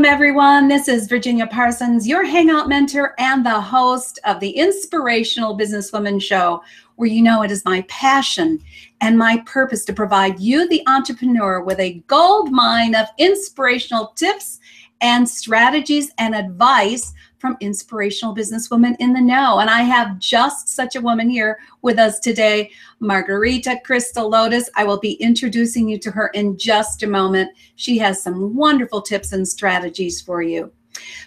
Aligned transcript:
Welcome, 0.00 0.14
everyone. 0.14 0.66
This 0.66 0.88
is 0.88 1.08
Virginia 1.08 1.46
Parsons, 1.46 2.08
your 2.08 2.24
Hangout 2.24 2.70
mentor 2.70 3.14
and 3.18 3.44
the 3.44 3.60
host 3.60 4.18
of 4.24 4.40
the 4.40 4.48
Inspirational 4.48 5.58
Businesswoman 5.58 6.22
Show, 6.22 6.62
where 6.96 7.10
you 7.10 7.20
know 7.20 7.42
it 7.42 7.50
is 7.50 7.66
my 7.66 7.82
passion 7.82 8.60
and 9.02 9.18
my 9.18 9.42
purpose 9.44 9.84
to 9.84 9.92
provide 9.92 10.40
you, 10.40 10.66
the 10.66 10.82
entrepreneur, 10.86 11.62
with 11.62 11.78
a 11.80 12.02
gold 12.06 12.50
mine 12.50 12.94
of 12.94 13.08
inspirational 13.18 14.14
tips 14.16 14.58
and 15.02 15.28
strategies 15.28 16.10
and 16.16 16.34
advice 16.34 17.12
from 17.40 17.56
inspirational 17.60 18.36
businesswomen 18.36 18.94
in 19.00 19.14
the 19.14 19.20
know. 19.20 19.60
And 19.60 19.70
I 19.70 19.80
have 19.80 20.18
just 20.18 20.68
such 20.68 20.94
a 20.94 21.00
woman 21.00 21.30
here 21.30 21.58
with 21.80 21.98
us 21.98 22.20
today, 22.20 22.70
Margarita 23.00 23.80
Crystal 23.82 24.28
Lotus. 24.28 24.68
I 24.76 24.84
will 24.84 25.00
be 25.00 25.14
introducing 25.14 25.88
you 25.88 25.98
to 26.00 26.10
her 26.10 26.28
in 26.28 26.58
just 26.58 27.02
a 27.02 27.06
moment. 27.06 27.50
She 27.76 27.96
has 27.98 28.22
some 28.22 28.54
wonderful 28.54 29.00
tips 29.00 29.32
and 29.32 29.48
strategies 29.48 30.20
for 30.20 30.42
you. 30.42 30.70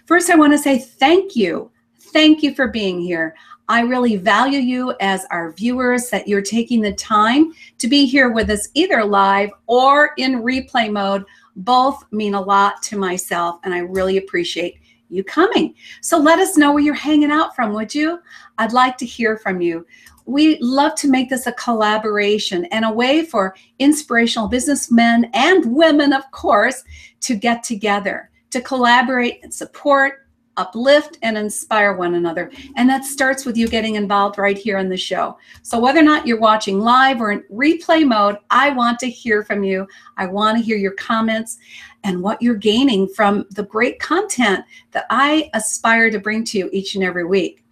First, 0.05 0.29
I 0.29 0.35
want 0.35 0.53
to 0.53 0.59
say 0.59 0.77
thank 0.77 1.35
you. 1.35 1.71
Thank 1.99 2.43
you 2.43 2.53
for 2.53 2.67
being 2.67 3.01
here. 3.01 3.35
I 3.67 3.81
really 3.81 4.17
value 4.17 4.59
you 4.59 4.93
as 4.99 5.25
our 5.31 5.51
viewers 5.53 6.09
that 6.09 6.27
you're 6.27 6.41
taking 6.41 6.81
the 6.81 6.93
time 6.93 7.53
to 7.79 7.87
be 7.87 8.05
here 8.05 8.29
with 8.29 8.51
us 8.51 8.67
either 8.75 9.03
live 9.03 9.49
or 9.65 10.11
in 10.17 10.43
replay 10.43 10.91
mode. 10.91 11.25
Both 11.55 12.03
mean 12.11 12.35
a 12.35 12.41
lot 12.41 12.83
to 12.83 12.97
myself, 12.97 13.59
and 13.63 13.73
I 13.73 13.79
really 13.79 14.17
appreciate 14.17 14.82
you 15.09 15.23
coming. 15.23 15.75
So 16.01 16.17
let 16.17 16.39
us 16.39 16.57
know 16.57 16.71
where 16.71 16.83
you're 16.83 16.93
hanging 16.93 17.31
out 17.31 17.55
from, 17.55 17.73
would 17.73 17.93
you? 17.93 18.19
I'd 18.57 18.73
like 18.73 18.97
to 18.97 19.05
hear 19.05 19.37
from 19.37 19.61
you. 19.61 19.85
We 20.25 20.57
love 20.59 20.95
to 20.95 21.09
make 21.09 21.29
this 21.29 21.47
a 21.47 21.51
collaboration 21.53 22.65
and 22.65 22.85
a 22.85 22.91
way 22.91 23.25
for 23.25 23.55
inspirational 23.79 24.47
businessmen 24.47 25.29
and 25.33 25.75
women, 25.75 26.13
of 26.13 26.29
course, 26.31 26.83
to 27.21 27.35
get 27.35 27.63
together, 27.63 28.29
to 28.51 28.61
collaborate 28.61 29.39
and 29.43 29.53
support 29.53 30.19
uplift 30.57 31.17
and 31.23 31.37
inspire 31.37 31.93
one 31.93 32.15
another. 32.15 32.51
And 32.75 32.89
that 32.89 33.05
starts 33.05 33.45
with 33.45 33.57
you 33.57 33.67
getting 33.67 33.95
involved 33.95 34.37
right 34.37 34.57
here 34.57 34.77
on 34.77 34.89
the 34.89 34.97
show. 34.97 35.37
So 35.63 35.79
whether 35.79 35.99
or 35.99 36.03
not 36.03 36.27
you're 36.27 36.39
watching 36.39 36.79
live 36.79 37.21
or 37.21 37.31
in 37.31 37.43
replay 37.51 38.07
mode, 38.07 38.37
I 38.49 38.69
want 38.69 38.99
to 38.99 39.09
hear 39.09 39.43
from 39.43 39.63
you. 39.63 39.87
I 40.17 40.27
want 40.27 40.57
to 40.57 40.63
hear 40.63 40.77
your 40.77 40.93
comments 40.93 41.57
and 42.03 42.21
what 42.21 42.41
you're 42.41 42.55
gaining 42.55 43.07
from 43.07 43.45
the 43.51 43.63
great 43.63 43.99
content 43.99 44.65
that 44.91 45.05
I 45.09 45.49
aspire 45.53 46.11
to 46.11 46.19
bring 46.19 46.43
to 46.45 46.57
you 46.57 46.69
each 46.73 46.95
and 46.95 47.03
every 47.03 47.25
week. 47.25 47.63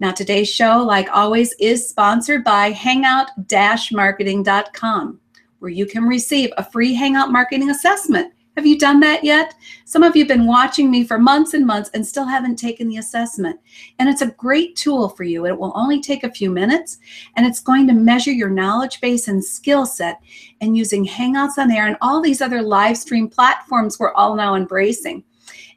Now, 0.00 0.12
today's 0.12 0.48
show, 0.48 0.78
like 0.78 1.08
always, 1.12 1.54
is 1.58 1.88
sponsored 1.88 2.44
by 2.44 2.70
hangout-marketing.com, 2.70 5.20
where 5.58 5.70
you 5.70 5.86
can 5.86 6.04
receive 6.04 6.52
a 6.56 6.64
free 6.64 6.94
Hangout 6.94 7.32
marketing 7.32 7.70
assessment 7.70 8.32
have 8.58 8.66
you 8.66 8.76
done 8.76 8.98
that 8.98 9.22
yet? 9.22 9.54
Some 9.84 10.02
of 10.02 10.16
you 10.16 10.22
have 10.22 10.28
been 10.28 10.48
watching 10.48 10.90
me 10.90 11.04
for 11.04 11.16
months 11.16 11.54
and 11.54 11.64
months 11.64 11.90
and 11.94 12.04
still 12.04 12.26
haven't 12.26 12.56
taken 12.56 12.88
the 12.88 12.96
assessment. 12.96 13.60
And 14.00 14.08
it's 14.08 14.20
a 14.20 14.32
great 14.32 14.74
tool 14.74 15.10
for 15.10 15.22
you. 15.22 15.46
It 15.46 15.56
will 15.56 15.72
only 15.76 16.00
take 16.00 16.24
a 16.24 16.32
few 16.32 16.50
minutes 16.50 16.98
and 17.36 17.46
it's 17.46 17.60
going 17.60 17.86
to 17.86 17.92
measure 17.92 18.32
your 18.32 18.50
knowledge 18.50 19.00
base 19.00 19.28
and 19.28 19.44
skill 19.44 19.86
set 19.86 20.20
and 20.60 20.76
using 20.76 21.06
Hangouts 21.06 21.56
on 21.56 21.70
Air 21.70 21.86
and 21.86 21.96
all 22.00 22.20
these 22.20 22.42
other 22.42 22.60
live 22.60 22.96
stream 22.98 23.28
platforms 23.28 23.96
we're 23.96 24.12
all 24.14 24.34
now 24.34 24.56
embracing. 24.56 25.22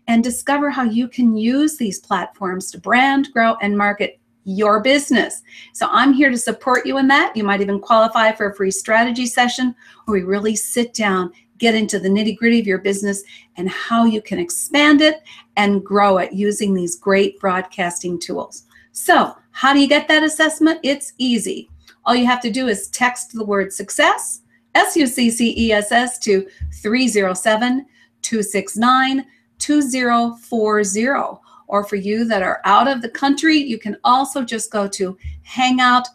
And 0.08 0.24
discover 0.24 0.72
how 0.72 0.84
you 0.84 1.08
can 1.08 1.38
use 1.38 1.78
these 1.78 2.00
platforms 2.00 2.72
to 2.72 2.80
brand, 2.80 3.32
grow, 3.32 3.58
and 3.62 3.78
market 3.78 4.20
your 4.44 4.82
business. 4.82 5.44
So 5.74 5.88
I'm 5.92 6.14
here 6.14 6.32
to 6.32 6.38
support 6.38 6.88
you 6.88 6.98
in 6.98 7.08
that. 7.10 7.38
You 7.38 7.44
might 7.44 7.62
even 7.62 7.80
qualify 7.80 8.32
for 8.32 8.50
a 8.50 8.56
free 8.56 8.72
strategy 8.72 9.28
session 9.28 9.76
where 10.06 10.20
we 10.20 10.26
really 10.26 10.56
sit 10.56 10.96
down 10.96 11.32
get 11.62 11.76
into 11.76 12.00
the 12.00 12.10
nitty 12.10 12.36
gritty 12.36 12.60
of 12.60 12.68
your 12.68 12.80
business 12.80 13.24
and 13.56 13.70
how 13.70 14.04
you 14.04 14.22
can 14.22 14.40
expand 14.40 15.00
it 15.00 15.22
and 15.56 15.86
grow 15.86 16.18
it 16.18 16.34
using 16.34 16.74
these 16.74 16.98
great 16.98 17.40
broadcasting 17.40 18.20
tools. 18.20 18.64
So, 18.92 19.36
how 19.52 19.72
do 19.72 19.80
you 19.80 19.88
get 19.88 20.08
that 20.08 20.24
assessment? 20.24 20.80
It's 20.84 21.14
easy. 21.20 21.70
All 22.04 22.16
you 22.16 22.26
have 22.26 22.42
to 22.42 22.52
do 22.52 22.68
is 22.68 22.90
text 22.90 23.34
the 23.34 23.46
word 23.46 23.72
success, 23.72 24.42
S 24.74 24.98
U 24.98 25.06
C 25.06 25.30
C 25.30 25.54
E 25.56 25.72
S 25.72 25.92
S, 25.92 26.18
to 26.20 26.48
307 26.82 27.86
269 28.24 29.26
2040. 29.60 31.40
Or 31.68 31.84
for 31.86 31.96
you 31.96 32.26
that 32.26 32.42
are 32.42 32.60
out 32.66 32.88
of 32.88 33.02
the 33.02 33.10
country, 33.10 33.56
you 33.58 33.78
can 33.78 33.96
also 34.04 34.44
just 34.44 34.72
go 34.72 34.88
to 34.90 35.16
hangout 35.44 36.08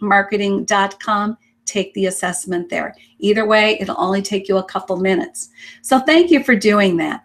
marketing.com 0.00 1.38
take 1.68 1.92
the 1.94 2.06
assessment 2.06 2.68
there. 2.68 2.94
Either 3.18 3.46
way, 3.46 3.78
it'll 3.80 4.00
only 4.00 4.22
take 4.22 4.48
you 4.48 4.56
a 4.56 4.64
couple 4.64 4.96
minutes. 4.96 5.50
So 5.82 6.00
thank 6.00 6.30
you 6.30 6.42
for 6.42 6.56
doing 6.56 6.96
that. 6.96 7.24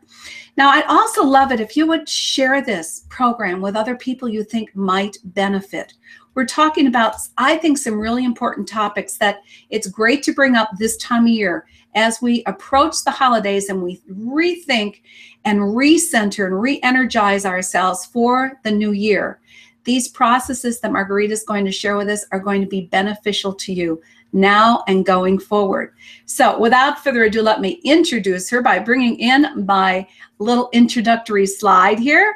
Now, 0.55 0.69
I'd 0.69 0.85
also 0.85 1.23
love 1.23 1.51
it 1.51 1.59
if 1.59 1.75
you 1.75 1.87
would 1.87 2.07
share 2.07 2.61
this 2.61 3.05
program 3.09 3.59
with 3.59 3.75
other 3.75 3.95
people 3.95 4.29
you 4.29 4.43
think 4.43 4.75
might 4.75 5.17
benefit. 5.23 5.93
We're 6.35 6.45
talking 6.45 6.87
about, 6.87 7.15
I 7.37 7.57
think, 7.57 7.77
some 7.77 7.99
really 7.99 8.23
important 8.23 8.67
topics 8.67 9.17
that 9.17 9.41
it's 9.69 9.87
great 9.87 10.21
to 10.23 10.33
bring 10.33 10.55
up 10.55 10.69
this 10.77 10.97
time 10.97 11.23
of 11.23 11.29
year 11.29 11.65
as 11.95 12.21
we 12.21 12.43
approach 12.45 13.03
the 13.03 13.11
holidays 13.11 13.69
and 13.69 13.81
we 13.81 14.01
rethink 14.11 15.01
and 15.45 15.59
recenter 15.59 16.47
and 16.47 16.61
re 16.61 16.79
energize 16.83 17.45
ourselves 17.45 18.05
for 18.05 18.59
the 18.63 18.71
new 18.71 18.91
year. 18.91 19.39
These 19.83 20.07
processes 20.07 20.79
that 20.79 20.91
Margarita 20.91 21.33
is 21.33 21.43
going 21.43 21.65
to 21.65 21.71
share 21.71 21.97
with 21.97 22.09
us 22.09 22.25
are 22.31 22.39
going 22.39 22.61
to 22.61 22.67
be 22.67 22.81
beneficial 22.81 23.53
to 23.53 23.73
you 23.73 24.01
now 24.33 24.83
and 24.87 25.05
going 25.05 25.39
forward. 25.39 25.93
So 26.25 26.59
without 26.59 27.03
further 27.03 27.23
ado, 27.23 27.41
let 27.41 27.61
me 27.61 27.79
introduce 27.83 28.49
her 28.49 28.61
by 28.61 28.79
bringing 28.79 29.19
in 29.19 29.65
my 29.65 30.07
little 30.39 30.69
introductory 30.73 31.45
slide 31.45 31.99
here. 31.99 32.35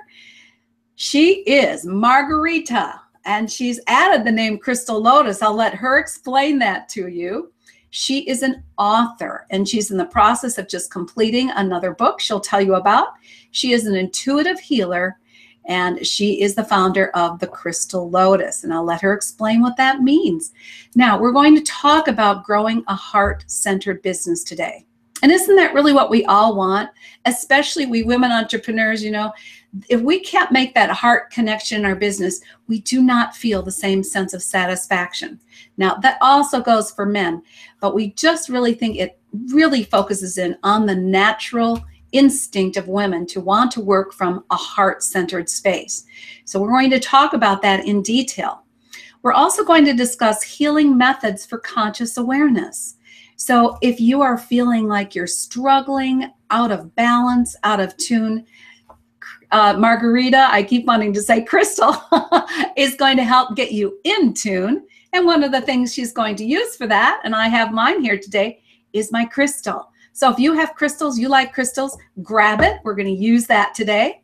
She 0.95 1.41
is 1.41 1.85
Margarita, 1.85 2.99
and 3.25 3.51
she's 3.51 3.79
added 3.87 4.25
the 4.25 4.31
name 4.31 4.57
Crystal 4.57 5.01
Lotus. 5.01 5.41
I'll 5.41 5.53
let 5.53 5.75
her 5.75 5.99
explain 5.99 6.57
that 6.59 6.87
to 6.89 7.07
you. 7.07 7.51
She 7.89 8.27
is 8.27 8.43
an 8.43 8.63
author 8.77 9.47
and 9.49 9.67
she's 9.67 9.91
in 9.91 9.97
the 9.97 10.05
process 10.05 10.57
of 10.57 10.67
just 10.67 10.91
completing 10.91 11.49
another 11.51 11.93
book 11.93 12.19
she'll 12.19 12.39
tell 12.39 12.61
you 12.61 12.75
about. 12.75 13.09
She 13.51 13.71
is 13.71 13.85
an 13.85 13.95
intuitive 13.95 14.59
healer 14.59 15.17
and 15.67 16.05
she 16.05 16.41
is 16.41 16.55
the 16.55 16.63
founder 16.63 17.09
of 17.09 17.39
the 17.39 17.47
Crystal 17.47 18.09
Lotus. 18.09 18.63
And 18.63 18.73
I'll 18.73 18.85
let 18.85 19.01
her 19.01 19.13
explain 19.13 19.61
what 19.61 19.77
that 19.77 20.01
means. 20.01 20.51
Now, 20.95 21.19
we're 21.19 21.31
going 21.31 21.55
to 21.55 21.63
talk 21.63 22.07
about 22.07 22.43
growing 22.43 22.83
a 22.87 22.95
heart 22.95 23.43
centered 23.47 24.01
business 24.01 24.43
today. 24.43 24.85
And 25.23 25.31
isn't 25.31 25.55
that 25.55 25.73
really 25.73 25.93
what 25.93 26.09
we 26.09 26.23
all 26.25 26.55
want? 26.55 26.89
Especially 27.25 27.85
we 27.85 28.03
women 28.03 28.31
entrepreneurs, 28.31 29.03
you 29.03 29.11
know, 29.11 29.33
if 29.89 30.01
we 30.01 30.19
can't 30.19 30.51
make 30.51 30.73
that 30.73 30.89
heart 30.89 31.31
connection 31.31 31.79
in 31.79 31.85
our 31.85 31.95
business, 31.95 32.39
we 32.67 32.81
do 32.81 33.01
not 33.01 33.35
feel 33.35 33.61
the 33.61 33.71
same 33.71 34.03
sense 34.03 34.33
of 34.33 34.43
satisfaction. 34.43 35.39
Now, 35.77 35.95
that 35.95 36.17
also 36.21 36.61
goes 36.61 36.91
for 36.91 37.05
men, 37.05 37.41
but 37.79 37.93
we 37.93 38.11
just 38.11 38.47
really 38.47 38.73
think 38.73 38.97
it 38.97 39.19
really 39.47 39.83
focuses 39.83 40.37
in 40.37 40.55
on 40.63 40.85
the 40.85 40.95
natural 40.95 41.83
instinct 42.11 42.77
of 42.77 42.87
women 42.87 43.25
to 43.27 43.41
want 43.41 43.71
to 43.71 43.81
work 43.81 44.13
from 44.13 44.43
a 44.51 44.55
heart 44.55 45.03
centered 45.03 45.49
space. 45.49 46.05
So, 46.45 46.59
we're 46.59 46.69
going 46.69 46.91
to 46.91 46.99
talk 46.99 47.33
about 47.33 47.61
that 47.61 47.85
in 47.85 48.01
detail. 48.01 48.63
We're 49.23 49.33
also 49.33 49.63
going 49.63 49.85
to 49.85 49.93
discuss 49.93 50.43
healing 50.43 50.97
methods 50.97 51.45
for 51.45 51.57
conscious 51.57 52.17
awareness. 52.17 52.95
So, 53.35 53.77
if 53.81 53.99
you 53.99 54.21
are 54.21 54.37
feeling 54.37 54.87
like 54.87 55.15
you're 55.15 55.27
struggling, 55.27 56.31
out 56.49 56.71
of 56.71 56.95
balance, 56.95 57.55
out 57.63 57.79
of 57.79 57.95
tune, 57.97 58.45
uh, 59.51 59.73
Margarita, 59.77 60.47
I 60.49 60.63
keep 60.63 60.85
wanting 60.85 61.13
to 61.13 61.21
say 61.21 61.43
Crystal, 61.43 61.95
is 62.77 62.95
going 62.95 63.17
to 63.17 63.23
help 63.23 63.55
get 63.55 63.71
you 63.71 63.99
in 64.03 64.33
tune. 64.33 64.85
And 65.13 65.25
one 65.25 65.43
of 65.43 65.51
the 65.51 65.61
things 65.61 65.93
she's 65.93 66.11
going 66.11 66.35
to 66.37 66.45
use 66.45 66.75
for 66.75 66.87
that, 66.87 67.21
and 67.23 67.35
I 67.35 67.47
have 67.47 67.71
mine 67.71 68.01
here 68.01 68.17
today, 68.17 68.61
is 68.93 69.11
my 69.11 69.25
crystal. 69.25 69.91
So 70.17 70.31
if 70.31 70.39
you 70.39 70.53
have 70.53 70.73
crystals, 70.73 71.19
you 71.19 71.29
like 71.29 71.53
crystals, 71.53 71.95
grab 72.23 72.61
it. 72.61 72.79
We're 72.83 72.95
going 72.95 73.15
to 73.15 73.23
use 73.23 73.45
that 73.45 73.75
today. 73.75 74.23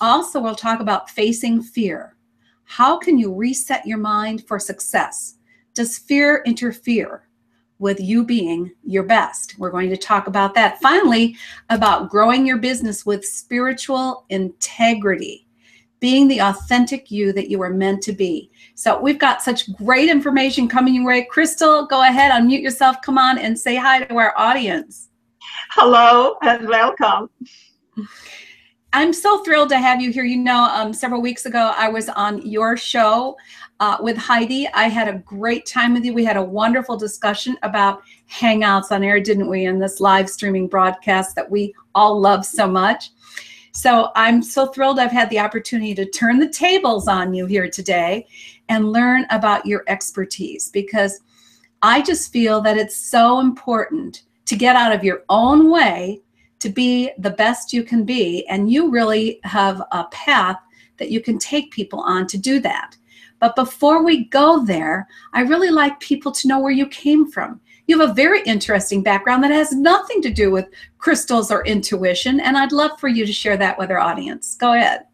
Also, 0.00 0.40
we'll 0.40 0.56
talk 0.56 0.80
about 0.80 1.08
facing 1.08 1.62
fear. 1.62 2.16
How 2.64 2.98
can 2.98 3.16
you 3.16 3.32
reset 3.32 3.86
your 3.86 3.98
mind 3.98 4.44
for 4.48 4.58
success? 4.58 5.36
Does 5.72 5.98
fear 5.98 6.42
interfere 6.46 7.28
with 7.78 8.00
you 8.00 8.24
being 8.24 8.72
your 8.82 9.04
best? 9.04 9.56
We're 9.56 9.70
going 9.70 9.90
to 9.90 9.96
talk 9.96 10.26
about 10.26 10.52
that. 10.54 10.80
Finally, 10.80 11.36
about 11.68 12.10
growing 12.10 12.44
your 12.44 12.58
business 12.58 13.06
with 13.06 13.24
spiritual 13.24 14.26
integrity. 14.30 15.46
being 16.00 16.28
the 16.28 16.40
authentic 16.40 17.10
you 17.10 17.32
that 17.34 17.50
you 17.50 17.58
were 17.58 17.70
meant 17.70 18.02
to 18.02 18.12
be. 18.12 18.50
So 18.74 18.98
we've 19.00 19.18
got 19.18 19.42
such 19.42 19.72
great 19.74 20.08
information 20.08 20.66
coming 20.66 20.94
your 20.94 21.06
way. 21.06 21.26
Crystal, 21.30 21.86
go 21.86 22.02
ahead, 22.02 22.32
unmute 22.32 22.62
yourself, 22.62 23.00
come 23.02 23.18
on 23.18 23.38
and 23.38 23.58
say 23.58 23.76
hi 23.76 24.04
to 24.04 24.16
our 24.16 24.34
audience. 24.36 25.09
Hello 25.70 26.36
and 26.42 26.68
welcome. 26.68 27.30
I'm 28.92 29.12
so 29.12 29.44
thrilled 29.44 29.68
to 29.68 29.78
have 29.78 30.00
you 30.00 30.10
here. 30.10 30.24
You 30.24 30.36
know, 30.36 30.64
um, 30.64 30.92
several 30.92 31.22
weeks 31.22 31.46
ago, 31.46 31.72
I 31.76 31.88
was 31.88 32.08
on 32.08 32.44
your 32.44 32.76
show 32.76 33.36
uh, 33.78 33.96
with 34.00 34.16
Heidi. 34.16 34.66
I 34.74 34.84
had 34.84 35.06
a 35.06 35.18
great 35.18 35.64
time 35.64 35.94
with 35.94 36.04
you. 36.04 36.12
We 36.12 36.24
had 36.24 36.36
a 36.36 36.42
wonderful 36.42 36.96
discussion 36.96 37.56
about 37.62 38.02
Hangouts 38.28 38.90
on 38.90 39.04
air, 39.04 39.20
didn't 39.20 39.48
we, 39.48 39.66
in 39.66 39.78
this 39.78 40.00
live 40.00 40.28
streaming 40.28 40.66
broadcast 40.66 41.36
that 41.36 41.48
we 41.48 41.72
all 41.94 42.20
love 42.20 42.44
so 42.44 42.66
much. 42.66 43.10
So 43.72 44.10
I'm 44.16 44.42
so 44.42 44.66
thrilled 44.66 44.98
I've 44.98 45.12
had 45.12 45.30
the 45.30 45.38
opportunity 45.38 45.94
to 45.94 46.04
turn 46.04 46.40
the 46.40 46.48
tables 46.48 47.06
on 47.06 47.32
you 47.32 47.46
here 47.46 47.70
today 47.70 48.26
and 48.68 48.92
learn 48.92 49.24
about 49.30 49.66
your 49.66 49.84
expertise 49.86 50.68
because 50.68 51.20
I 51.82 52.02
just 52.02 52.32
feel 52.32 52.60
that 52.62 52.76
it's 52.76 52.96
so 52.96 53.38
important 53.38 54.24
to 54.46 54.56
get 54.56 54.76
out 54.76 54.92
of 54.92 55.04
your 55.04 55.22
own 55.28 55.70
way 55.70 56.20
to 56.60 56.68
be 56.68 57.10
the 57.18 57.30
best 57.30 57.72
you 57.72 57.82
can 57.82 58.04
be. 58.04 58.46
And 58.48 58.70
you 58.70 58.90
really 58.90 59.40
have 59.44 59.82
a 59.92 60.04
path 60.10 60.58
that 60.98 61.10
you 61.10 61.20
can 61.20 61.38
take 61.38 61.70
people 61.72 62.00
on 62.00 62.26
to 62.28 62.38
do 62.38 62.60
that. 62.60 62.96
But 63.38 63.56
before 63.56 64.04
we 64.04 64.24
go 64.26 64.64
there, 64.64 65.08
I 65.32 65.40
really 65.40 65.70
like 65.70 65.98
people 65.98 66.30
to 66.32 66.48
know 66.48 66.60
where 66.60 66.70
you 66.70 66.86
came 66.86 67.30
from. 67.30 67.60
You 67.86 67.98
have 67.98 68.10
a 68.10 68.14
very 68.14 68.42
interesting 68.42 69.02
background 69.02 69.42
that 69.42 69.50
has 69.50 69.72
nothing 69.72 70.22
to 70.22 70.30
do 70.30 70.50
with 70.50 70.68
crystals 70.98 71.50
or 71.50 71.64
intuition, 71.64 72.38
and 72.38 72.56
I'd 72.56 72.70
love 72.70 73.00
for 73.00 73.08
you 73.08 73.26
to 73.26 73.32
share 73.32 73.56
that 73.56 73.78
with 73.78 73.90
our 73.90 73.98
audience. 73.98 74.56
Go 74.56 74.74
ahead. 74.74 75.06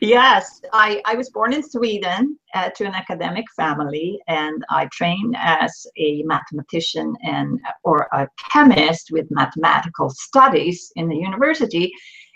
Yes, 0.00 0.60
I, 0.72 1.02
I 1.04 1.14
was 1.14 1.30
born 1.30 1.52
in 1.52 1.62
Sweden 1.62 2.38
uh, 2.54 2.70
to 2.70 2.84
an 2.84 2.94
academic 2.94 3.44
family, 3.56 4.20
and 4.28 4.64
I 4.70 4.88
trained 4.92 5.36
as 5.38 5.86
a 5.96 6.22
mathematician 6.24 7.14
and 7.22 7.60
or 7.84 8.08
a 8.12 8.28
chemist 8.50 9.10
with 9.10 9.26
mathematical 9.30 10.10
studies 10.10 10.92
in 10.96 11.08
the 11.08 11.16
university. 11.16 11.92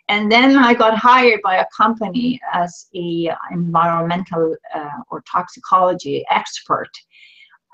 And 0.09 0.31
then 0.31 0.57
I 0.57 0.75
got 0.75 0.99
hired 0.99 1.41
by 1.43 1.57
a 1.57 1.67
company 1.77 2.41
as 2.53 2.89
a 2.95 3.31
environmental 3.51 4.57
uh, 4.75 4.89
or 5.11 5.23
toxicology 5.31 6.25
expert 6.31 6.91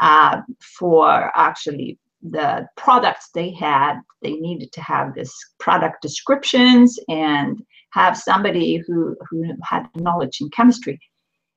uh, 0.00 0.42
for 0.60 1.32
actually 1.34 1.98
the 2.22 2.66
products 2.76 3.30
they 3.34 3.50
had. 3.50 4.00
They 4.22 4.34
needed 4.34 4.72
to 4.72 4.80
have 4.82 5.14
this 5.14 5.32
product 5.58 6.02
descriptions 6.02 6.98
and 7.08 7.62
have 7.90 8.16
somebody 8.16 8.76
who, 8.86 9.16
who 9.28 9.44
had 9.62 9.88
knowledge 9.96 10.40
in 10.40 10.50
chemistry. 10.50 11.00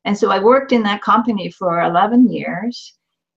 And 0.06 0.18
so 0.18 0.32
I 0.32 0.40
worked 0.40 0.72
in 0.72 0.84
that 0.84 1.02
company 1.02 1.52
for 1.52 1.82
11 1.82 2.32
years. 2.32 2.94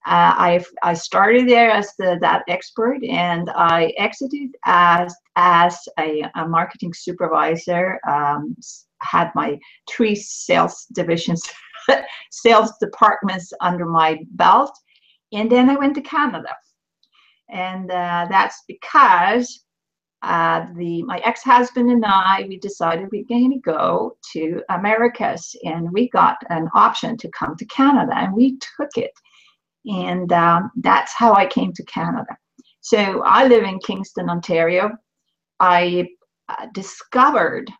Uh, 0.06 0.34
I, 0.36 0.64
I 0.82 0.94
started 0.94 1.48
there 1.48 1.70
as 1.70 1.92
the, 1.98 2.18
that 2.20 2.44
expert 2.48 3.02
and 3.04 3.50
I 3.54 3.94
exited 3.96 4.50
as, 4.66 5.14
as 5.36 5.78
a, 5.98 6.24
a 6.34 6.46
marketing 6.46 6.92
supervisor, 6.92 7.98
um, 8.08 8.54
had 9.00 9.30
my 9.34 9.58
three 9.88 10.14
sales 10.14 10.86
divisions, 10.92 11.42
sales 12.30 12.72
departments 12.80 13.52
under 13.60 13.86
my 13.86 14.18
belt. 14.32 14.76
And 15.32 15.50
then 15.50 15.70
I 15.70 15.76
went 15.76 15.94
to 15.94 16.02
Canada. 16.02 16.54
And 17.50 17.90
uh, 17.90 18.26
that's 18.30 18.62
because 18.68 19.64
uh, 20.24 20.66
the 20.76 21.02
my 21.02 21.18
ex-husband 21.18 21.90
and 21.90 22.04
I 22.04 22.46
we 22.48 22.58
decided 22.58 23.08
we 23.10 23.20
are 23.20 23.28
going 23.28 23.52
to 23.52 23.58
go 23.58 24.16
to 24.32 24.62
Americas 24.70 25.54
and 25.64 25.92
we 25.92 26.08
got 26.08 26.38
an 26.48 26.68
option 26.74 27.16
to 27.18 27.30
come 27.38 27.56
to 27.56 27.66
Canada 27.66 28.12
and 28.16 28.32
we 28.32 28.58
took 28.78 28.96
it 28.96 29.12
and 29.86 30.32
um, 30.32 30.70
that's 30.76 31.12
how 31.14 31.34
I 31.34 31.46
came 31.46 31.72
to 31.74 31.84
Canada. 31.84 32.36
So 32.80 33.22
I 33.22 33.46
live 33.46 33.64
in 33.64 33.78
Kingston, 33.80 34.30
Ontario. 34.30 34.90
I 35.60 36.08
uh, 36.48 36.66
discovered 36.72 37.70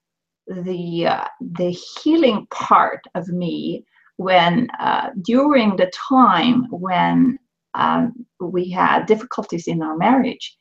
the 0.46 1.06
uh, 1.06 1.24
the 1.40 1.70
healing 1.70 2.46
part 2.50 3.00
of 3.14 3.28
me 3.28 3.84
when 4.16 4.68
uh, 4.80 5.10
during 5.22 5.76
the 5.76 5.90
time 5.94 6.66
when 6.70 7.38
um, 7.74 8.26
we 8.40 8.70
had 8.70 9.06
difficulties 9.06 9.66
in 9.66 9.82
our 9.82 9.96
marriage 9.96 10.56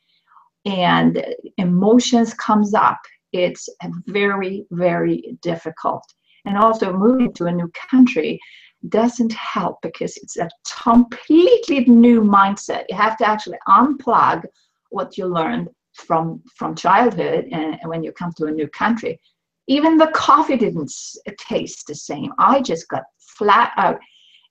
and 0.65 1.23
emotions 1.57 2.33
comes 2.33 2.73
up 2.73 2.99
it's 3.33 3.67
very 4.07 4.65
very 4.71 5.37
difficult. 5.41 6.05
And 6.45 6.57
also 6.57 6.93
moving 6.93 7.33
to 7.33 7.45
a 7.45 7.51
new 7.51 7.69
country 7.89 8.39
doesn't 8.89 9.33
help 9.33 9.77
because 9.81 10.17
it's 10.17 10.37
a 10.37 10.49
completely 10.83 11.85
new 11.85 12.21
mindset. 12.21 12.83
You 12.89 12.95
have 12.95 13.17
to 13.17 13.27
actually 13.27 13.57
unplug 13.67 14.43
what 14.89 15.17
you 15.17 15.25
learned 15.25 15.69
from 15.93 16.41
from 16.55 16.75
childhood 16.75 17.45
and, 17.51 17.79
and 17.81 17.89
when 17.89 18.03
you 18.03 18.11
come 18.11 18.31
to 18.37 18.45
a 18.45 18.51
new 18.51 18.67
country. 18.67 19.19
Even 19.67 19.97
the 19.97 20.07
coffee 20.07 20.57
didn't 20.57 20.91
taste 21.39 21.87
the 21.87 21.95
same. 21.95 22.33
I 22.37 22.61
just 22.61 22.87
got 22.89 23.03
flat 23.17 23.71
out. 23.77 23.97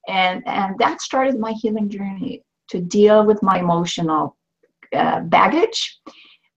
And 0.09 0.45
and 0.45 0.77
that 0.79 1.01
started 1.01 1.39
my 1.39 1.53
healing 1.53 1.89
journey 1.89 2.43
to 2.69 2.81
deal 2.81 3.25
with 3.25 3.41
my 3.43 3.59
emotional 3.59 4.35
uh, 4.93 5.21
baggage 5.21 5.99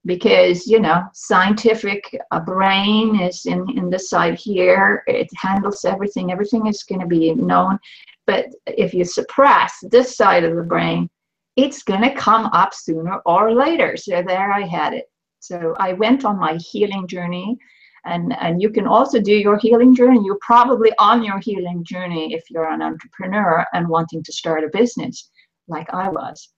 because 0.05 0.67
you 0.67 0.81
know 0.81 1.03
scientific 1.13 2.17
uh, 2.31 2.41
brain 2.41 3.21
is 3.21 3.47
in 3.47 3.67
in 3.77 3.91
the 3.91 3.99
side 3.99 4.39
here. 4.39 5.03
It 5.07 5.29
handles 5.37 5.85
everything. 5.85 6.31
Everything 6.31 6.67
is 6.67 6.83
going 6.85 7.01
to 7.01 7.07
be 7.07 7.35
known. 7.35 7.79
But 8.27 8.47
if 8.67 8.93
you 8.95 9.05
suppress 9.05 9.73
this 9.91 10.17
side 10.17 10.45
of 10.45 10.57
the 10.57 10.63
brain 10.63 11.09
it's 11.57 11.83
going 11.83 12.03
to 12.03 12.15
come 12.15 12.47
up 12.47 12.75
sooner 12.75 13.19
or 13.25 13.55
later. 13.55 13.97
So 13.97 14.23
there 14.23 14.53
i 14.53 14.61
had 14.61 14.93
it. 14.93 15.07
So 15.41 15.75
i 15.79 15.93
went 15.95 16.25
on 16.25 16.39
my 16.39 16.55
healing 16.57 17.07
journey. 17.09 17.59
And 18.05 18.37
and 18.41 18.63
you 18.63 18.71
can 18.71 18.87
also 18.87 19.21
do 19.21 19.35
your 19.35 19.59
healing 19.59 19.95
journey. 19.95 20.21
You're 20.25 20.39
probably 20.41 20.93
on 20.99 21.25
your 21.25 21.41
healing 21.41 21.83
journey 21.85 22.35
if 22.35 22.45
you're 22.51 22.71
an 22.71 22.83
entrepreneur 22.83 23.67
and 23.73 23.89
wanting 23.89 24.23
to 24.23 24.33
start 24.33 24.63
a 24.63 24.69
business 24.69 25.31
like 25.69 25.89
i 25.93 26.09
was 26.09 26.49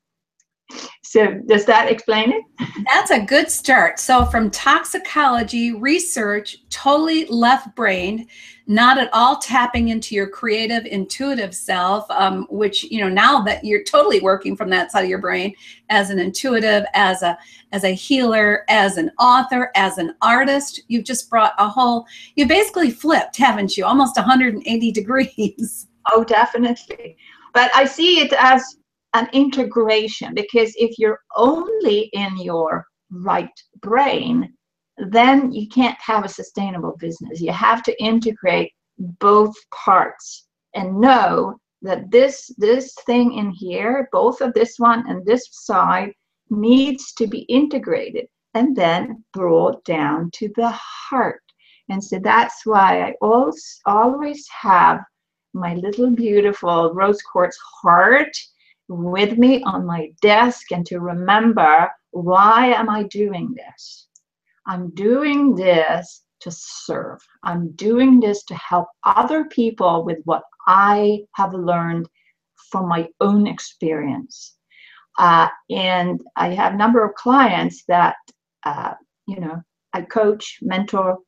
so 1.02 1.40
does 1.46 1.64
that 1.64 1.90
explain 1.90 2.32
it? 2.32 2.44
That's 2.92 3.10
a 3.10 3.20
good 3.20 3.50
start. 3.50 3.98
So 3.98 4.26
from 4.26 4.50
toxicology 4.50 5.72
research, 5.72 6.58
totally 6.68 7.25
left 7.26 7.75
brained, 7.75 8.28
not 8.66 8.98
at 8.98 9.08
all 9.14 9.38
tapping 9.38 9.88
into 9.88 10.14
your 10.14 10.28
creative, 10.28 10.84
intuitive 10.84 11.54
self, 11.54 12.04
um, 12.10 12.46
which 12.50 12.84
you 12.84 13.00
know 13.00 13.08
now 13.08 13.40
that 13.42 13.64
you're 13.64 13.84
totally 13.84 14.20
working 14.20 14.54
from 14.54 14.68
that 14.70 14.92
side 14.92 15.04
of 15.04 15.08
your 15.08 15.20
brain 15.20 15.54
as 15.88 16.10
an 16.10 16.18
intuitive, 16.18 16.84
as 16.92 17.22
a 17.22 17.38
as 17.72 17.84
a 17.84 17.94
healer, 17.94 18.64
as 18.68 18.98
an 18.98 19.10
author, 19.18 19.70
as 19.75 19.96
an 19.96 20.14
artist, 20.20 20.82
you've 20.88 21.04
just 21.04 21.30
brought 21.30 21.54
a 21.58 21.68
whole. 21.68 22.06
You 22.37 22.46
basically 22.46 22.90
flipped, 22.90 23.37
haven't 23.38 23.76
you? 23.76 23.87
Almost 23.87 24.16
180 24.16 24.92
degrees. 24.92 25.87
Oh, 26.10 26.22
definitely. 26.25 27.16
But 27.54 27.70
I 27.75 27.87
see 27.87 28.20
it 28.20 28.32
as 28.34 28.76
an 29.18 29.28
integration 29.32 30.34
because 30.34 30.72
if 30.76 30.98
you're 30.98 31.20
only 31.37 32.10
in 32.12 32.37
your 32.38 32.87
right 33.10 33.50
brain, 33.80 34.52
then 35.10 35.52
you 35.52 35.68
can't 35.68 35.98
have 36.00 36.25
a 36.25 36.28
sustainable 36.28 36.96
business. 36.98 37.40
You 37.40 37.52
have 37.52 37.82
to 37.84 38.02
integrate 38.02 38.72
both 39.20 39.54
parts 39.72 40.46
and 40.75 41.00
know 41.00 41.56
that 41.82 42.10
this 42.10 42.50
this 42.58 42.94
thing 43.06 43.34
in 43.34 43.50
here, 43.50 44.08
both 44.12 44.40
of 44.40 44.52
this 44.54 44.75
one 44.78 45.08
and 45.08 45.25
this 45.25 45.48
side, 45.52 46.12
needs 46.50 47.12
to 47.14 47.26
be 47.26 47.40
integrated 47.60 48.26
and 48.54 48.75
then 48.75 49.25
brought 49.32 49.84
down 49.84 50.30
to 50.34 50.48
the 50.56 50.70
heart. 50.70 51.42
And 51.90 52.02
so 52.02 52.18
that's 52.18 52.66
why 52.66 53.02
I 53.02 53.14
always 53.22 53.80
always 53.87 54.46
have 54.60 55.00
my 55.54 55.75
little 55.75 56.10
beautiful 56.10 56.92
rose 56.92 57.22
quartz 57.22 57.58
heart 57.82 58.37
with 58.88 59.38
me 59.38 59.62
on 59.62 59.87
my 59.87 60.11
desk 60.23 60.73
and 60.73 60.85
to 60.87 61.00
remember 61.00 61.90
why 62.11 62.66
am 62.68 62.88
I 62.88 63.04
doing 63.04 63.54
this? 63.54 64.09
I'm 64.66 64.90
doing 64.90 65.54
this 65.54 66.23
to 66.40 66.50
serve. 66.50 67.18
I'm 67.42 67.71
doing 67.73 68.21
this 68.21 68.45
to 68.45 68.54
help 68.54 68.88
other 69.04 69.45
people 69.45 70.04
with 70.04 70.18
what 70.25 70.42
I 70.66 71.21
have 71.35 71.54
learned 71.54 72.09
from 72.71 72.88
my 72.88 73.09
own 73.21 73.47
experience. 73.47 74.57
Uh, 75.18 75.49
and 75.71 76.21
I 76.37 76.54
have 76.54 76.75
a 76.75 76.76
number 76.76 77.04
of 77.04 77.14
clients 77.14 77.85
that, 77.88 78.16
uh, 78.64 78.95
you 79.26 79.40
know, 79.40 79.62
I 79.92 80.02
coach, 80.02 80.59
mentor, 80.62 81.18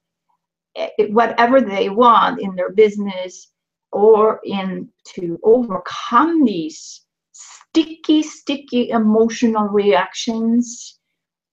it, 0.75 0.93
eh, 0.99 1.07
whatever 1.11 1.61
they 1.61 1.89
want 1.89 2.41
in 2.41 2.55
their 2.55 2.71
business 2.71 3.49
or 3.91 4.41
in 4.45 4.89
to 5.15 5.39
overcome 5.43 6.45
these 6.45 7.05
sticky, 7.71 8.23
sticky 8.23 8.91
emotional 8.91 9.69
reactions. 9.69 10.99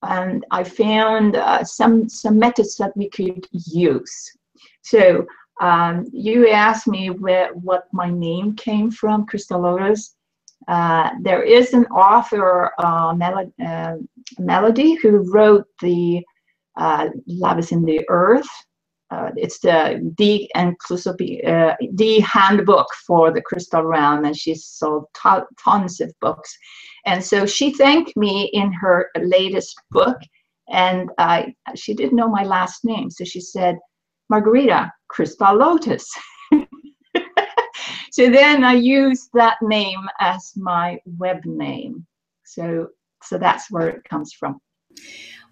And 0.03 0.45
I 0.51 0.63
found 0.63 1.35
uh, 1.35 1.63
some, 1.63 2.09
some 2.09 2.37
methods 2.37 2.75
that 2.77 2.95
we 2.95 3.09
could 3.09 3.47
use. 3.53 4.15
So 4.81 5.25
Um, 5.59 6.05
you 6.13 6.49
asked 6.49 6.87
me 6.87 7.09
where, 7.09 7.49
what 7.67 7.83
my 7.91 8.09
name 8.11 8.53
came 8.67 8.91
from, 8.91 9.25
Crystal 9.25 9.59
Lotus. 9.59 10.15
Uh, 10.67 11.09
there 11.27 11.41
is 11.41 11.73
an 11.73 11.85
author, 11.87 12.49
uh, 12.77 13.11
Mel- 13.21 13.51
uh, 13.69 13.95
Melody, 14.37 14.91
who 15.01 15.11
wrote 15.33 15.65
the 15.81 16.21
uh, 16.83 17.09
Love 17.25 17.57
is 17.57 17.71
in 17.71 17.83
the 17.89 18.01
Earth. 18.07 18.51
Uh, 19.09 19.29
it's 19.37 19.59
the 19.59 20.13
the 20.17 20.49
inclusive 20.55 21.15
uh, 21.47 21.75
the 21.93 22.19
handbook 22.19 22.87
for 23.05 23.31
the 23.31 23.41
crystal 23.41 23.83
realm, 23.83 24.25
and 24.25 24.35
she's 24.35 24.65
sold 24.65 25.05
tons 25.63 26.01
of 26.01 26.11
books. 26.19 26.57
And 27.05 27.23
so 27.23 27.45
she 27.45 27.71
thanked 27.71 28.17
me 28.17 28.49
in 28.53 28.73
her 28.73 29.09
latest 29.21 29.75
book, 29.91 30.17
and 30.69 31.09
she 31.75 31.93
didn't 31.93 32.17
know 32.17 32.27
my 32.27 32.43
last 32.43 32.83
name, 32.83 33.09
so 33.09 33.23
she 33.23 33.39
said, 33.39 33.77
Margarita 34.29 34.91
Crystal 35.07 35.55
Lotus. 35.55 36.09
so 38.11 38.29
then 38.29 38.63
I 38.63 38.73
used 38.73 39.29
that 39.33 39.57
name 39.61 40.01
as 40.19 40.51
my 40.57 40.99
web 41.05 41.45
name. 41.45 42.05
So 42.45 42.89
so 43.23 43.37
that's 43.37 43.71
where 43.71 43.87
it 43.89 44.03
comes 44.03 44.33
from. 44.33 44.59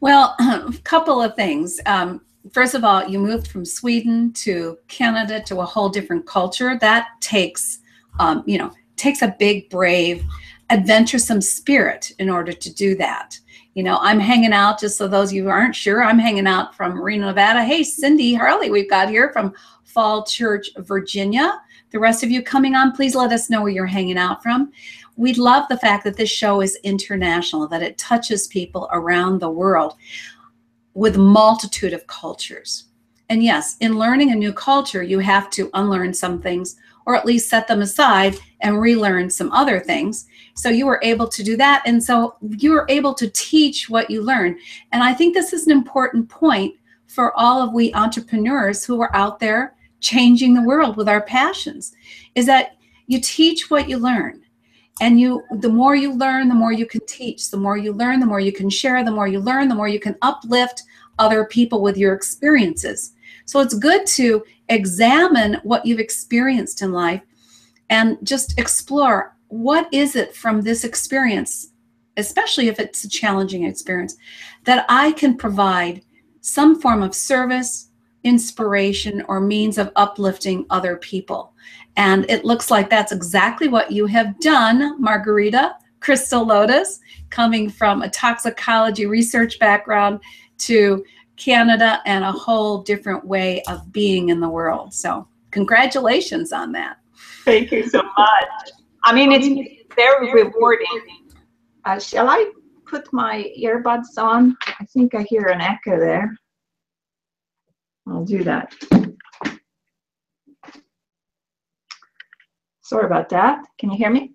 Well, 0.01 0.35
a 0.39 0.73
couple 0.83 1.21
of 1.21 1.35
things. 1.35 1.79
Um, 1.85 2.21
first 2.51 2.75
of 2.75 2.83
all, 2.83 3.07
you 3.07 3.19
moved 3.19 3.47
from 3.47 3.65
Sweden 3.65 4.31
to 4.33 4.77
Canada 4.87 5.41
to 5.43 5.59
a 5.59 5.65
whole 5.65 5.89
different 5.89 6.25
culture. 6.25 6.77
That 6.79 7.07
takes, 7.21 7.79
um, 8.19 8.43
you 8.45 8.57
know, 8.57 8.71
takes 8.95 9.21
a 9.21 9.35
big, 9.39 9.69
brave, 9.69 10.23
adventuresome 10.69 11.41
spirit 11.41 12.11
in 12.19 12.29
order 12.29 12.53
to 12.53 12.73
do 12.73 12.95
that. 12.95 13.39
You 13.73 13.83
know, 13.83 13.97
I'm 14.01 14.19
hanging 14.19 14.53
out, 14.53 14.79
just 14.79 14.97
so 14.97 15.07
those 15.07 15.29
of 15.29 15.35
you 15.35 15.43
who 15.43 15.49
aren't 15.49 15.75
sure, 15.75 16.03
I'm 16.03 16.19
hanging 16.19 16.47
out 16.47 16.75
from 16.75 17.01
Reno, 17.01 17.27
Nevada. 17.27 17.63
Hey, 17.63 17.83
Cindy 17.83 18.33
Harley, 18.33 18.69
we've 18.69 18.89
got 18.89 19.09
here 19.09 19.31
from 19.33 19.53
Falls 19.83 20.31
Church, 20.31 20.69
Virginia. 20.77 21.61
The 21.91 21.99
rest 21.99 22.23
of 22.23 22.31
you 22.31 22.41
coming 22.41 22.75
on, 22.75 22.93
please 22.93 23.15
let 23.15 23.33
us 23.33 23.49
know 23.49 23.61
where 23.61 23.71
you're 23.71 23.85
hanging 23.85 24.17
out 24.17 24.41
from. 24.41 24.71
We 25.17 25.33
love 25.33 25.65
the 25.69 25.77
fact 25.77 26.03
that 26.05 26.17
this 26.17 26.29
show 26.29 26.61
is 26.61 26.77
international, 26.83 27.67
that 27.67 27.81
it 27.81 27.97
touches 27.97 28.47
people 28.47 28.89
around 28.91 29.39
the 29.39 29.49
world 29.49 29.95
with 30.95 31.17
multitude 31.17 31.93
of 31.93 32.07
cultures. 32.07 32.85
And 33.29 33.43
yes, 33.43 33.77
in 33.79 33.99
learning 33.99 34.31
a 34.31 34.35
new 34.35 34.53
culture, 34.53 35.03
you 35.03 35.19
have 35.19 35.49
to 35.51 35.69
unlearn 35.73 36.13
some 36.13 36.41
things 36.41 36.75
or 37.05 37.15
at 37.15 37.25
least 37.25 37.49
set 37.49 37.67
them 37.67 37.81
aside 37.81 38.35
and 38.61 38.81
relearn 38.81 39.29
some 39.29 39.51
other 39.51 39.79
things. 39.79 40.25
So 40.55 40.69
you 40.69 40.85
were 40.87 40.99
able 41.03 41.27
to 41.27 41.43
do 41.43 41.55
that. 41.57 41.83
And 41.85 42.03
so 42.03 42.35
you 42.41 42.71
were 42.71 42.85
able 42.89 43.13
to 43.15 43.29
teach 43.29 43.89
what 43.89 44.09
you 44.09 44.23
learned. 44.23 44.57
And 44.91 45.03
I 45.03 45.13
think 45.13 45.33
this 45.33 45.53
is 45.53 45.67
an 45.67 45.71
important 45.71 46.29
point 46.29 46.75
for 47.07 47.37
all 47.37 47.61
of 47.61 47.73
we 47.73 47.93
entrepreneurs 47.93 48.83
who 48.83 48.99
are 49.01 49.15
out 49.15 49.39
there 49.39 49.75
changing 49.99 50.53
the 50.53 50.63
world 50.63 50.97
with 50.97 51.07
our 51.07 51.21
passions 51.21 51.93
is 52.35 52.45
that 52.45 52.77
you 53.07 53.19
teach 53.21 53.69
what 53.69 53.87
you 53.87 53.97
learn 53.97 54.41
and 55.01 55.19
you 55.19 55.43
the 55.59 55.69
more 55.69 55.95
you 55.95 56.13
learn 56.13 56.47
the 56.47 56.55
more 56.55 56.71
you 56.71 56.85
can 56.85 57.05
teach. 57.05 57.49
The 57.49 57.57
more 57.57 57.77
you 57.77 57.91
learn 57.91 58.19
the 58.19 58.25
more 58.25 58.39
you 58.39 58.53
can 58.53 58.69
share. 58.69 59.03
The 59.03 59.11
more 59.11 59.27
you 59.27 59.39
learn 59.39 59.67
the 59.67 59.75
more 59.75 59.87
you 59.87 59.99
can 59.99 60.15
uplift 60.21 60.83
other 61.19 61.45
people 61.45 61.81
with 61.81 61.97
your 61.97 62.13
experiences. 62.13 63.13
So 63.45 63.59
it's 63.59 63.73
good 63.73 64.05
to 64.07 64.43
examine 64.69 65.57
what 65.63 65.85
you've 65.85 65.99
experienced 65.99 66.81
in 66.81 66.91
life 66.91 67.21
and 67.89 68.17
just 68.23 68.57
explore 68.57 69.35
what 69.47 69.87
is 69.93 70.15
it 70.15 70.35
from 70.35 70.61
this 70.61 70.83
experience 70.83 71.71
especially 72.17 72.67
if 72.67 72.79
it's 72.79 73.03
a 73.03 73.09
challenging 73.09 73.65
experience 73.65 74.15
that 74.63 74.85
i 74.89 75.11
can 75.11 75.37
provide 75.37 76.01
some 76.41 76.79
form 76.81 77.03
of 77.03 77.13
service 77.13 77.89
inspiration 78.23 79.23
or 79.27 79.39
means 79.39 79.77
of 79.77 79.91
uplifting 79.95 80.65
other 80.69 80.97
people 80.97 81.53
and 81.97 82.29
it 82.29 82.45
looks 82.45 82.69
like 82.69 82.89
that's 82.89 83.11
exactly 83.11 83.67
what 83.67 83.91
you 83.91 84.05
have 84.05 84.39
done, 84.39 85.01
Margarita 85.01 85.75
Crystal 85.99 86.45
Lotus, 86.45 86.99
coming 87.29 87.69
from 87.69 88.01
a 88.01 88.09
toxicology 88.09 89.05
research 89.05 89.57
background 89.59 90.19
to 90.59 91.03
Canada 91.37 92.01
and 92.05 92.23
a 92.23 92.31
whole 92.31 92.81
different 92.83 93.25
way 93.25 93.61
of 93.67 93.91
being 93.91 94.29
in 94.29 94.39
the 94.39 94.49
world. 94.49 94.93
So, 94.93 95.27
congratulations 95.51 96.53
on 96.53 96.71
that. 96.73 96.97
Thank 97.43 97.71
you 97.71 97.87
so 97.87 98.01
much. 98.17 98.71
I 99.03 99.13
mean, 99.13 99.31
it's 99.31 99.93
very 99.95 100.33
rewarding. 100.33 100.87
Uh, 101.85 101.99
shall 101.99 102.29
I 102.29 102.51
put 102.85 103.11
my 103.13 103.51
earbuds 103.59 104.17
on? 104.17 104.55
I 104.67 104.85
think 104.85 105.15
I 105.15 105.23
hear 105.23 105.45
an 105.47 105.61
echo 105.61 105.99
there. 105.99 106.35
I'll 108.07 108.25
do 108.25 108.43
that. 108.43 108.73
Sorry 112.85 113.07
about 113.07 113.29
that. 113.29 113.65
Can 113.79 113.89
you 113.89 113.97
hear 113.97 114.11
me? 114.11 114.33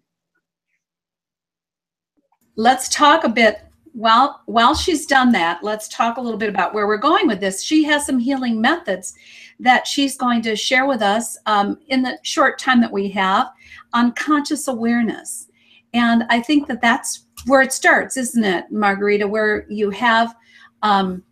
Let's 2.56 2.88
talk 2.88 3.22
a 3.22 3.28
bit. 3.28 3.60
While, 3.92 4.42
while 4.46 4.74
she's 4.74 5.06
done 5.06 5.30
that, 5.32 5.62
let's 5.62 5.86
talk 5.86 6.16
a 6.16 6.20
little 6.20 6.36
bit 6.36 6.48
about 6.48 6.74
where 6.74 6.88
we're 6.88 6.96
going 6.96 7.28
with 7.28 7.38
this. 7.38 7.62
She 7.62 7.84
has 7.84 8.04
some 8.04 8.18
healing 8.18 8.60
methods 8.60 9.14
that 9.60 9.86
she's 9.86 10.16
going 10.16 10.42
to 10.42 10.56
share 10.56 10.86
with 10.86 11.00
us 11.00 11.38
um, 11.46 11.78
in 11.86 12.02
the 12.02 12.18
short 12.24 12.58
time 12.58 12.80
that 12.80 12.90
we 12.90 13.08
have 13.10 13.46
on 13.92 14.14
conscious 14.14 14.66
awareness. 14.66 15.46
And 15.94 16.24
I 16.28 16.40
think 16.40 16.66
that 16.66 16.80
that's 16.80 17.26
where 17.46 17.62
it 17.62 17.72
starts, 17.72 18.16
isn't 18.16 18.44
it, 18.44 18.64
Margarita? 18.72 19.28
Where 19.28 19.64
you 19.70 19.90
have 19.90 20.34
um, 20.82 21.22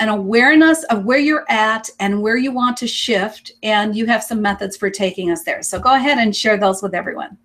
an 0.00 0.08
awareness 0.08 0.82
of 0.84 1.04
where 1.04 1.18
you're 1.18 1.44
at 1.50 1.88
and 2.00 2.20
where 2.22 2.36
you 2.36 2.50
want 2.50 2.76
to 2.78 2.86
shift, 2.86 3.52
and 3.62 3.94
you 3.94 4.06
have 4.06 4.24
some 4.24 4.40
methods 4.42 4.76
for 4.76 4.90
taking 4.90 5.30
us 5.30 5.44
there. 5.44 5.62
So 5.62 5.78
go 5.78 5.94
ahead 5.94 6.18
and 6.18 6.34
share 6.34 6.56
those 6.56 6.82
with 6.82 6.94
everyone. 6.94 7.36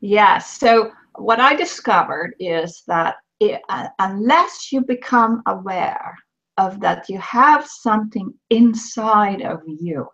Yes. 0.00 0.58
So 0.58 0.92
what 1.16 1.40
I 1.40 1.54
discovered 1.54 2.34
is 2.38 2.84
that 2.86 3.16
it, 3.40 3.60
uh, 3.68 3.88
unless 3.98 4.70
you 4.72 4.80
become 4.80 5.42
aware 5.46 6.16
of 6.56 6.80
that 6.80 7.08
you 7.08 7.18
have 7.18 7.66
something 7.66 8.32
inside 8.50 9.42
of 9.42 9.60
you, 9.66 10.06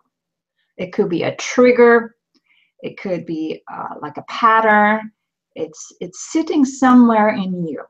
it 0.77 0.91
could 0.91 1.09
be 1.09 1.23
a 1.23 1.35
trigger, 1.35 2.15
it 2.79 2.97
could 2.97 3.27
be 3.27 3.61
uh, 3.71 3.95
like 4.01 4.17
a 4.17 4.25
pattern. 4.27 5.11
It's 5.55 5.91
it's 5.99 6.31
sitting 6.31 6.65
somewhere 6.65 7.29
in 7.29 7.67
you, 7.67 7.83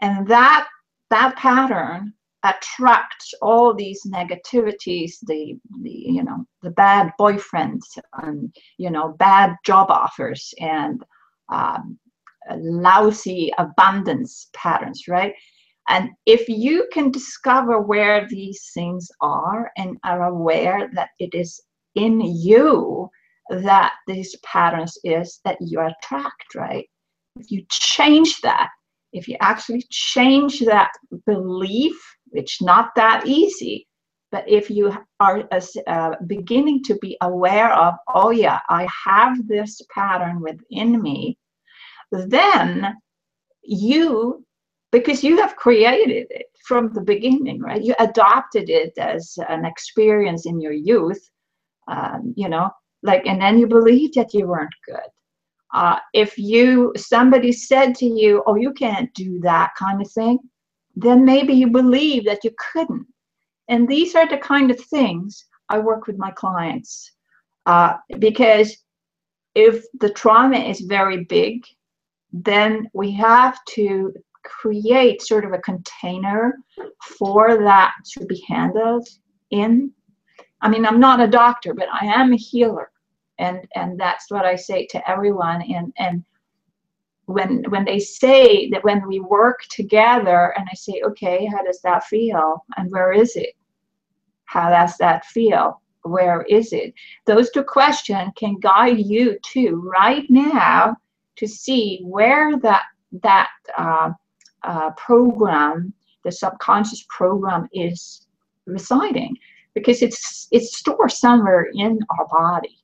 and 0.00 0.26
that 0.26 0.66
that 1.10 1.36
pattern 1.36 2.14
attract 2.44 3.34
all 3.40 3.72
these 3.72 4.02
negativities 4.06 5.12
the, 5.22 5.56
the 5.82 5.90
you 5.90 6.24
know 6.24 6.44
the 6.62 6.70
bad 6.70 7.12
boyfriends 7.18 7.98
and 8.22 8.54
you 8.78 8.90
know 8.90 9.10
bad 9.18 9.54
job 9.64 9.90
offers 9.90 10.52
and 10.58 11.04
um, 11.52 11.98
lousy 12.56 13.50
abundance 13.58 14.48
patterns 14.54 15.04
right? 15.08 15.34
And 15.88 16.10
if 16.26 16.48
you 16.48 16.86
can 16.92 17.10
discover 17.10 17.80
where 17.80 18.28
these 18.28 18.70
things 18.72 19.08
are 19.20 19.72
and 19.76 19.98
are 20.04 20.24
aware 20.24 20.88
that 20.94 21.10
it 21.18 21.34
is 21.34 21.60
in 21.96 22.20
you 22.20 23.10
that 23.50 23.92
these 24.06 24.36
patterns 24.44 24.96
is 25.04 25.40
that 25.44 25.58
you 25.60 25.80
attract 25.80 26.54
right? 26.54 26.88
If 27.36 27.50
you 27.50 27.64
change 27.68 28.40
that 28.42 28.70
if 29.12 29.28
you 29.28 29.36
actually 29.40 29.84
change 29.90 30.60
that 30.60 30.90
belief 31.26 31.94
it's 32.32 32.60
not 32.62 32.94
that 32.96 33.26
easy. 33.26 33.86
But 34.30 34.48
if 34.48 34.70
you 34.70 34.96
are 35.20 35.46
uh, 35.86 36.14
beginning 36.26 36.82
to 36.84 36.94
be 36.96 37.18
aware 37.20 37.72
of, 37.74 37.94
oh, 38.08 38.30
yeah, 38.30 38.60
I 38.70 38.88
have 39.04 39.46
this 39.46 39.80
pattern 39.94 40.40
within 40.40 41.02
me, 41.02 41.36
then 42.10 42.96
you, 43.62 44.44
because 44.90 45.22
you 45.22 45.36
have 45.38 45.56
created 45.56 46.26
it 46.30 46.46
from 46.66 46.92
the 46.92 47.00
beginning, 47.02 47.60
right? 47.60 47.82
You 47.82 47.94
adopted 47.98 48.70
it 48.70 48.96
as 48.96 49.38
an 49.48 49.66
experience 49.66 50.46
in 50.46 50.60
your 50.60 50.72
youth, 50.72 51.20
um, 51.88 52.32
you 52.36 52.48
know, 52.48 52.70
like, 53.02 53.26
and 53.26 53.40
then 53.40 53.58
you 53.58 53.66
believed 53.66 54.14
that 54.14 54.32
you 54.32 54.46
weren't 54.46 54.74
good. 54.86 55.08
Uh, 55.74 55.98
if 56.12 56.38
you 56.38 56.92
somebody 56.96 57.50
said 57.50 57.94
to 57.94 58.04
you, 58.04 58.42
"Oh, 58.46 58.56
you 58.56 58.72
can't 58.72 59.12
do 59.14 59.40
that 59.40 59.72
kind 59.78 60.02
of 60.02 60.10
thing," 60.10 60.38
then 60.94 61.24
maybe 61.24 61.52
you 61.52 61.68
believe 61.68 62.24
that 62.24 62.44
you 62.44 62.50
couldn't. 62.72 63.06
And 63.68 63.88
these 63.88 64.14
are 64.14 64.28
the 64.28 64.38
kind 64.38 64.70
of 64.70 64.78
things 64.78 65.46
I 65.68 65.78
work 65.78 66.06
with 66.06 66.18
my 66.18 66.30
clients 66.32 67.12
uh, 67.66 67.94
because 68.18 68.76
if 69.54 69.84
the 70.00 70.10
trauma 70.10 70.58
is 70.58 70.80
very 70.80 71.24
big, 71.24 71.64
then 72.32 72.88
we 72.92 73.10
have 73.12 73.58
to 73.70 74.12
create 74.44 75.22
sort 75.22 75.44
of 75.44 75.52
a 75.52 75.58
container 75.58 76.58
for 77.18 77.62
that 77.62 77.92
to 78.12 78.26
be 78.26 78.44
handled 78.48 79.06
in. 79.50 79.92
I 80.60 80.68
mean, 80.68 80.86
I'm 80.86 81.00
not 81.00 81.20
a 81.20 81.26
doctor, 81.26 81.74
but 81.74 81.88
I 81.92 82.06
am 82.06 82.32
a 82.32 82.36
healer. 82.36 82.90
And, 83.38 83.66
and 83.74 83.98
that's 83.98 84.30
what 84.30 84.44
I 84.44 84.56
say 84.56 84.86
to 84.86 85.10
everyone. 85.10 85.62
And, 85.62 85.92
and 85.98 86.24
when 87.26 87.64
when 87.68 87.84
they 87.84 87.98
say 87.98 88.68
that 88.70 88.84
when 88.84 89.06
we 89.06 89.20
work 89.20 89.60
together 89.70 90.52
and 90.56 90.66
i 90.70 90.74
say 90.74 91.00
okay 91.04 91.46
how 91.46 91.62
does 91.62 91.80
that 91.82 92.04
feel 92.04 92.64
and 92.76 92.90
where 92.90 93.12
is 93.12 93.36
it 93.36 93.54
how 94.44 94.68
does 94.68 94.96
that 94.98 95.24
feel 95.26 95.80
where 96.02 96.42
is 96.42 96.72
it? 96.72 96.94
Those 97.26 97.50
two 97.50 97.64
questions 97.64 98.32
can 98.36 98.58
guide 98.58 98.98
you 98.98 99.38
to 99.52 99.90
right 99.96 100.28
now 100.28 100.96
to 101.36 101.46
see 101.46 102.00
where 102.04 102.58
that 102.58 102.82
that 103.22 103.50
uh, 103.76 104.10
uh, 104.62 104.90
program, 104.92 105.92
the 106.24 106.32
subconscious 106.32 107.04
program, 107.08 107.68
is 107.72 108.26
residing, 108.66 109.36
because 109.74 110.02
it's 110.02 110.48
it's 110.50 110.76
stored 110.76 111.12
somewhere 111.12 111.68
in 111.74 111.98
our 112.18 112.26
body. 112.28 112.78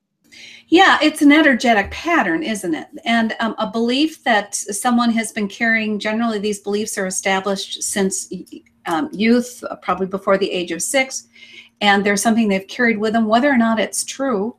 Yeah, 0.70 0.98
it's 1.00 1.22
an 1.22 1.32
energetic 1.32 1.90
pattern, 1.90 2.42
isn't 2.42 2.74
it? 2.74 2.88
And 3.06 3.34
um, 3.40 3.54
a 3.58 3.70
belief 3.70 4.22
that 4.24 4.54
someone 4.54 5.10
has 5.12 5.32
been 5.32 5.48
carrying. 5.48 5.98
Generally, 5.98 6.40
these 6.40 6.60
beliefs 6.60 6.98
are 6.98 7.06
established 7.06 7.82
since 7.82 8.30
um, 8.84 9.08
youth, 9.10 9.64
probably 9.80 10.06
before 10.06 10.36
the 10.36 10.50
age 10.50 10.70
of 10.70 10.82
six, 10.82 11.26
and 11.80 12.04
there's 12.04 12.22
something 12.22 12.48
they've 12.48 12.66
carried 12.66 12.98
with 12.98 13.14
them. 13.14 13.26
Whether 13.26 13.50
or 13.50 13.56
not 13.56 13.80
it's 13.80 14.04
true 14.04 14.56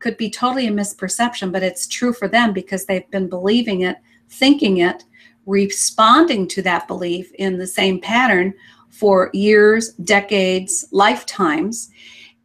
could 0.00 0.16
be 0.16 0.30
totally 0.30 0.66
a 0.66 0.72
misperception, 0.72 1.52
but 1.52 1.62
it's 1.62 1.86
true 1.86 2.12
for 2.12 2.26
them 2.26 2.52
because 2.52 2.86
they've 2.86 3.10
been 3.10 3.28
believing 3.28 3.82
it, 3.82 3.98
thinking 4.30 4.78
it, 4.78 5.04
responding 5.46 6.48
to 6.48 6.62
that 6.62 6.88
belief 6.88 7.30
in 7.34 7.58
the 7.58 7.66
same 7.66 8.00
pattern 8.00 8.52
for 8.88 9.30
years, 9.32 9.92
decades, 9.92 10.86
lifetimes. 10.90 11.90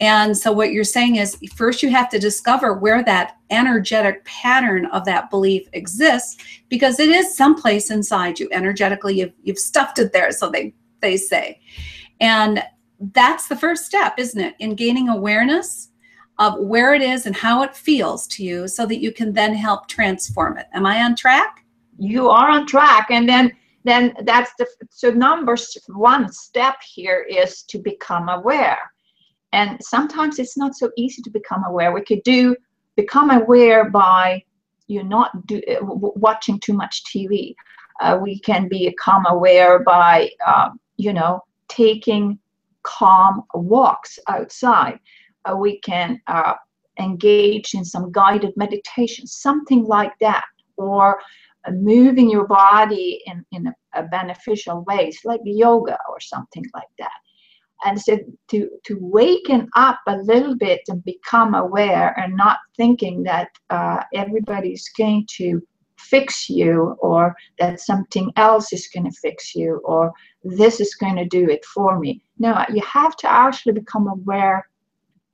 And 0.06 0.38
so, 0.38 0.52
what 0.52 0.72
you're 0.72 0.84
saying 0.84 1.16
is 1.16 1.36
first 1.56 1.82
you 1.82 1.90
have 1.90 2.10
to 2.10 2.20
discover 2.20 2.76
where 2.76 3.04
that 3.06 3.38
energetic 3.50 4.24
pattern 4.24 4.86
of 4.88 5.04
that 5.06 5.32
belief 5.32 5.68
exists 5.74 6.38
because 6.70 7.00
it 7.00 7.10
is 7.10 7.36
someplace 7.36 7.90
inside 7.90 8.40
you 8.40 8.48
energetically. 8.52 9.20
You've, 9.20 9.34
you've 9.42 9.58
stuffed 9.58 9.98
it 9.98 10.14
there, 10.14 10.32
so 10.32 10.48
they, 10.48 10.76
they 11.02 11.18
say. 11.18 11.60
And 12.22 12.62
that's 13.14 13.48
the 13.48 13.56
first 13.56 13.88
step, 13.88 14.20
isn't 14.20 14.40
it? 14.40 14.54
In 14.60 14.76
gaining 14.76 15.10
awareness 15.10 15.90
of 16.38 16.60
where 16.60 16.94
it 16.94 17.02
is 17.02 17.26
and 17.26 17.36
how 17.36 17.64
it 17.64 17.76
feels 17.76 18.28
to 18.28 18.44
you 18.44 18.68
so 18.68 18.86
that 18.86 19.02
you 19.02 19.12
can 19.12 19.34
then 19.34 19.56
help 19.56 19.88
transform 19.88 20.60
it. 20.60 20.68
Am 20.74 20.86
I 20.86 21.02
on 21.02 21.16
track? 21.16 21.66
You 21.98 22.30
are 22.30 22.52
on 22.52 22.68
track. 22.68 23.08
And 23.10 23.28
then 23.28 23.52
then 23.86 24.14
that's 24.24 24.52
the 24.60 24.68
so 24.92 25.10
number 25.10 25.56
one 25.88 26.32
step 26.32 26.76
here 26.84 27.26
is 27.28 27.64
to 27.64 27.80
become 27.80 28.30
aware. 28.30 28.78
And 29.56 29.78
sometimes 29.82 30.38
it's 30.38 30.58
not 30.58 30.76
so 30.76 30.92
easy 30.98 31.22
to 31.22 31.30
become 31.30 31.64
aware. 31.64 31.94
We 31.94 32.04
could 32.04 32.24
do 32.24 32.58
become 32.98 33.32
aware 33.32 33.90
by 33.90 34.44
you 34.88 35.02
not 35.02 35.48
do, 35.48 35.62
uh, 35.72 35.78
watching 35.82 36.60
too 36.60 36.74
much 36.74 37.04
TV. 37.06 37.56
Uh, 38.02 38.20
we 38.22 38.38
can 38.40 38.68
become 38.68 39.26
aware 39.28 39.80
by 39.80 40.30
um, 40.46 40.78
you 40.98 41.14
know 41.14 41.40
taking 41.70 42.38
calm 42.84 43.44
walks 43.54 44.20
outside. 44.28 45.00
Uh, 45.46 45.56
we 45.56 45.80
can 45.80 46.20
uh, 46.28 46.56
engage 47.00 47.76
in 47.76 47.86
some 47.86 48.12
guided 48.12 48.52
meditation, 48.58 49.26
something 49.26 49.86
like 49.86 50.12
that, 50.20 50.44
or 50.76 51.22
uh, 51.66 51.72
moving 51.72 52.30
your 52.30 52.46
body 52.46 53.22
in, 53.26 53.46
in 53.54 53.68
a, 53.68 53.74
a 53.94 54.04
beneficial 54.04 54.84
ways, 54.84 55.18
like 55.24 55.40
yoga 55.46 55.98
or 56.10 56.20
something 56.20 56.66
like 56.74 56.94
that. 57.00 57.20
And 57.84 58.00
so 58.02 58.18
to, 58.50 58.70
to 58.86 58.98
waken 59.00 59.70
up 59.76 60.00
a 60.08 60.18
little 60.18 60.56
bit 60.56 60.82
and 60.88 61.04
become 61.04 61.56
aware 61.56 62.18
and 62.18 62.36
not 62.36 62.60
thinking 62.78 63.24
that 63.24 63.50
uh, 63.70 64.02
everybody's 64.14 64.90
going 64.98 65.28
to 65.38 65.62
fix 65.98 66.50
you 66.50 66.96
or 67.00 67.36
that 67.60 67.80
something 67.80 68.32
else 68.36 68.72
is 68.74 68.88
going 68.94 69.06
to 69.06 69.18
fix 69.20 69.56
you 69.56 69.82
or 69.84 70.12
this 70.44 70.80
is 70.80 70.96
going 70.96 71.16
to 71.16 71.26
do 71.26 71.50
it 71.50 71.64
for 71.66 72.00
me. 72.00 72.22
No, 72.38 72.64
you 72.74 72.82
have 72.82 73.16
to 73.18 73.30
actually 73.30 73.74
become 73.74 74.08
aware, 74.08 74.68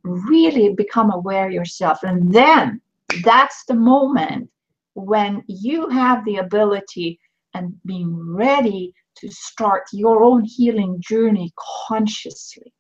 really 0.04 0.73
become 0.73 1.12
aware 1.12 1.49
yourself. 1.49 2.04
And 2.04 2.34
then 2.34 2.82
that's 3.23 3.65
the 3.65 3.75
moment 3.75 4.49
when 4.93 5.43
you 5.47 5.89
have 5.89 6.23
the 6.25 6.38
ability 6.38 7.19
and 7.54 7.73
being 7.86 8.15
ready 8.34 8.93
to 9.17 9.30
start 9.32 9.84
your 9.93 10.24
own 10.24 10.43
healing 10.43 11.02
journey 11.02 11.52
consciously. 11.88 12.74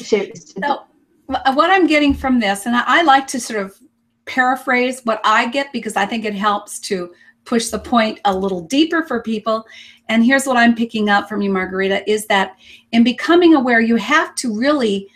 So, 0.00 0.26
so 0.34 0.84
what 1.26 1.70
I'm 1.70 1.86
getting 1.86 2.14
from 2.14 2.40
this, 2.40 2.66
and 2.66 2.76
I, 2.76 2.84
I 2.86 3.02
like 3.02 3.26
to 3.28 3.40
sort 3.40 3.60
of 3.60 3.78
paraphrase 4.26 5.00
what 5.04 5.20
I 5.24 5.48
get 5.48 5.72
because 5.72 5.96
I 5.96 6.06
think 6.06 6.24
it 6.24 6.34
helps 6.34 6.78
to 6.80 7.12
push 7.44 7.68
the 7.68 7.78
point 7.78 8.20
a 8.24 8.36
little 8.36 8.62
deeper 8.62 9.02
for 9.02 9.22
people. 9.22 9.64
And 10.08 10.24
here's 10.24 10.46
what 10.46 10.56
I'm 10.56 10.74
picking 10.74 11.08
up 11.08 11.28
from 11.28 11.42
you, 11.42 11.50
Margarita, 11.50 12.08
is 12.10 12.26
that 12.26 12.56
in 12.92 13.04
becoming 13.04 13.54
aware, 13.54 13.80
you 13.80 13.96
have 13.96 14.34
to 14.36 14.56
really 14.56 15.08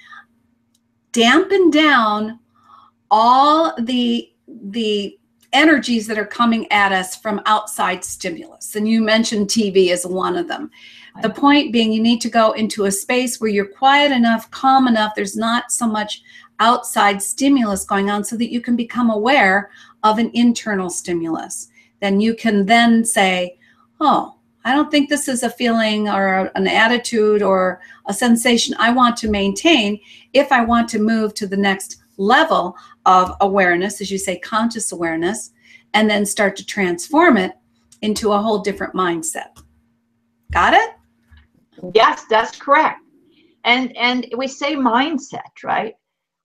dampen 1.12 1.70
down 1.70 2.38
all 3.10 3.74
the 3.80 4.30
the 4.46 5.18
energies 5.52 6.06
that 6.06 6.18
are 6.18 6.26
coming 6.26 6.70
at 6.70 6.92
us 6.92 7.16
from 7.16 7.40
outside 7.46 8.04
stimulus. 8.04 8.76
And 8.76 8.88
you 8.88 9.02
mentioned 9.02 9.48
TV 9.48 9.90
as 9.90 10.06
one 10.06 10.36
of 10.36 10.48
them. 10.48 10.70
The 11.22 11.30
point 11.30 11.72
being, 11.72 11.92
you 11.92 12.02
need 12.02 12.20
to 12.20 12.30
go 12.30 12.52
into 12.52 12.84
a 12.84 12.92
space 12.92 13.40
where 13.40 13.50
you're 13.50 13.66
quiet 13.66 14.12
enough, 14.12 14.50
calm 14.50 14.86
enough, 14.86 15.14
there's 15.14 15.36
not 15.36 15.72
so 15.72 15.86
much 15.86 16.22
outside 16.60 17.22
stimulus 17.22 17.84
going 17.84 18.10
on 18.10 18.24
so 18.24 18.36
that 18.36 18.52
you 18.52 18.60
can 18.60 18.76
become 18.76 19.10
aware 19.10 19.70
of 20.04 20.18
an 20.18 20.30
internal 20.34 20.90
stimulus. 20.90 21.68
Then 22.00 22.20
you 22.20 22.34
can 22.34 22.66
then 22.66 23.04
say, 23.04 23.58
oh, 24.00 24.34
I 24.64 24.74
don't 24.74 24.90
think 24.90 25.08
this 25.08 25.28
is 25.28 25.42
a 25.42 25.50
feeling 25.50 26.08
or 26.08 26.50
an 26.54 26.66
attitude 26.66 27.42
or 27.42 27.80
a 28.06 28.14
sensation 28.14 28.74
I 28.78 28.92
want 28.92 29.16
to 29.18 29.30
maintain 29.30 29.98
if 30.34 30.52
I 30.52 30.64
want 30.64 30.88
to 30.90 30.98
move 30.98 31.34
to 31.34 31.46
the 31.46 31.56
next 31.56 31.96
level 32.18 32.76
of 33.08 33.34
awareness, 33.40 34.00
as 34.00 34.08
you 34.12 34.18
say, 34.18 34.38
conscious 34.38 34.92
awareness, 34.92 35.50
and 35.94 36.08
then 36.08 36.24
start 36.24 36.54
to 36.56 36.64
transform 36.64 37.36
it 37.36 37.52
into 38.02 38.32
a 38.32 38.38
whole 38.38 38.60
different 38.60 38.94
mindset. 38.94 39.60
Got 40.52 40.74
it? 40.74 40.90
Yes, 41.94 42.24
that's 42.30 42.56
correct. 42.56 43.00
And 43.64 43.96
and 43.96 44.26
we 44.36 44.46
say 44.46 44.76
mindset, 44.76 45.52
right? 45.64 45.94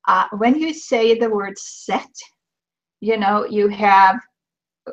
uh, 0.08 0.26
when 0.38 0.56
you 0.60 0.74
say 0.74 1.18
the 1.18 1.30
word 1.30 1.58
set, 1.58 2.10
you 3.00 3.18
know, 3.18 3.46
you 3.46 3.68
have, 3.70 4.20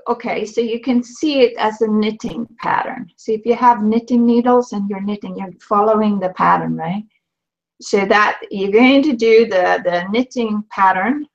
okay, 0.08 0.44
so 0.44 0.60
you 0.60 0.80
can 0.80 1.02
see 1.02 1.40
it 1.40 1.56
as 1.58 1.80
a 1.80 1.88
knitting 1.88 2.46
pattern. 2.60 3.10
So 3.16 3.32
if 3.32 3.44
you 3.44 3.54
have 3.56 3.82
knitting 3.82 4.24
needles 4.24 4.72
and 4.72 4.88
you're 4.88 5.00
knitting, 5.00 5.36
you're 5.36 5.52
following 5.60 6.18
the 6.18 6.30
pattern, 6.30 6.76
right? 6.76 7.04
So 7.80 8.04
that 8.06 8.40
you're 8.50 8.72
going 8.72 9.02
to 9.04 9.16
do 9.16 9.46
the, 9.46 9.80
the 9.84 10.06
knitting 10.10 10.62
pattern 10.70 11.26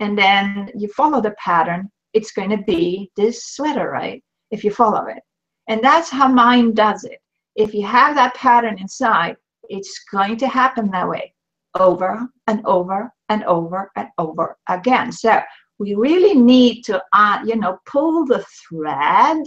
and 0.00 0.18
then 0.18 0.70
you 0.74 0.88
follow 0.88 1.20
the 1.20 1.32
pattern, 1.32 1.90
it's 2.14 2.32
going 2.32 2.50
to 2.50 2.62
be 2.64 3.10
this 3.16 3.44
sweater, 3.44 3.90
right? 3.90 4.22
If 4.50 4.64
you 4.64 4.70
follow 4.70 5.06
it. 5.06 5.22
And 5.68 5.82
that's 5.84 6.10
how 6.10 6.26
mind 6.26 6.74
does 6.74 7.04
it. 7.04 7.18
If 7.54 7.74
you 7.74 7.86
have 7.86 8.16
that 8.16 8.34
pattern 8.34 8.78
inside, 8.78 9.36
it's 9.68 10.04
going 10.10 10.36
to 10.38 10.48
happen 10.48 10.90
that 10.90 11.08
way 11.08 11.32
over 11.78 12.26
and 12.48 12.64
over 12.66 13.12
and 13.28 13.44
over 13.44 13.92
and 13.96 14.08
over 14.18 14.56
again. 14.68 15.12
So 15.12 15.40
we 15.78 15.94
really 15.94 16.34
need 16.34 16.82
to, 16.84 17.02
uh, 17.12 17.40
you 17.44 17.56
know, 17.56 17.78
pull 17.86 18.26
the 18.26 18.44
thread 18.68 19.38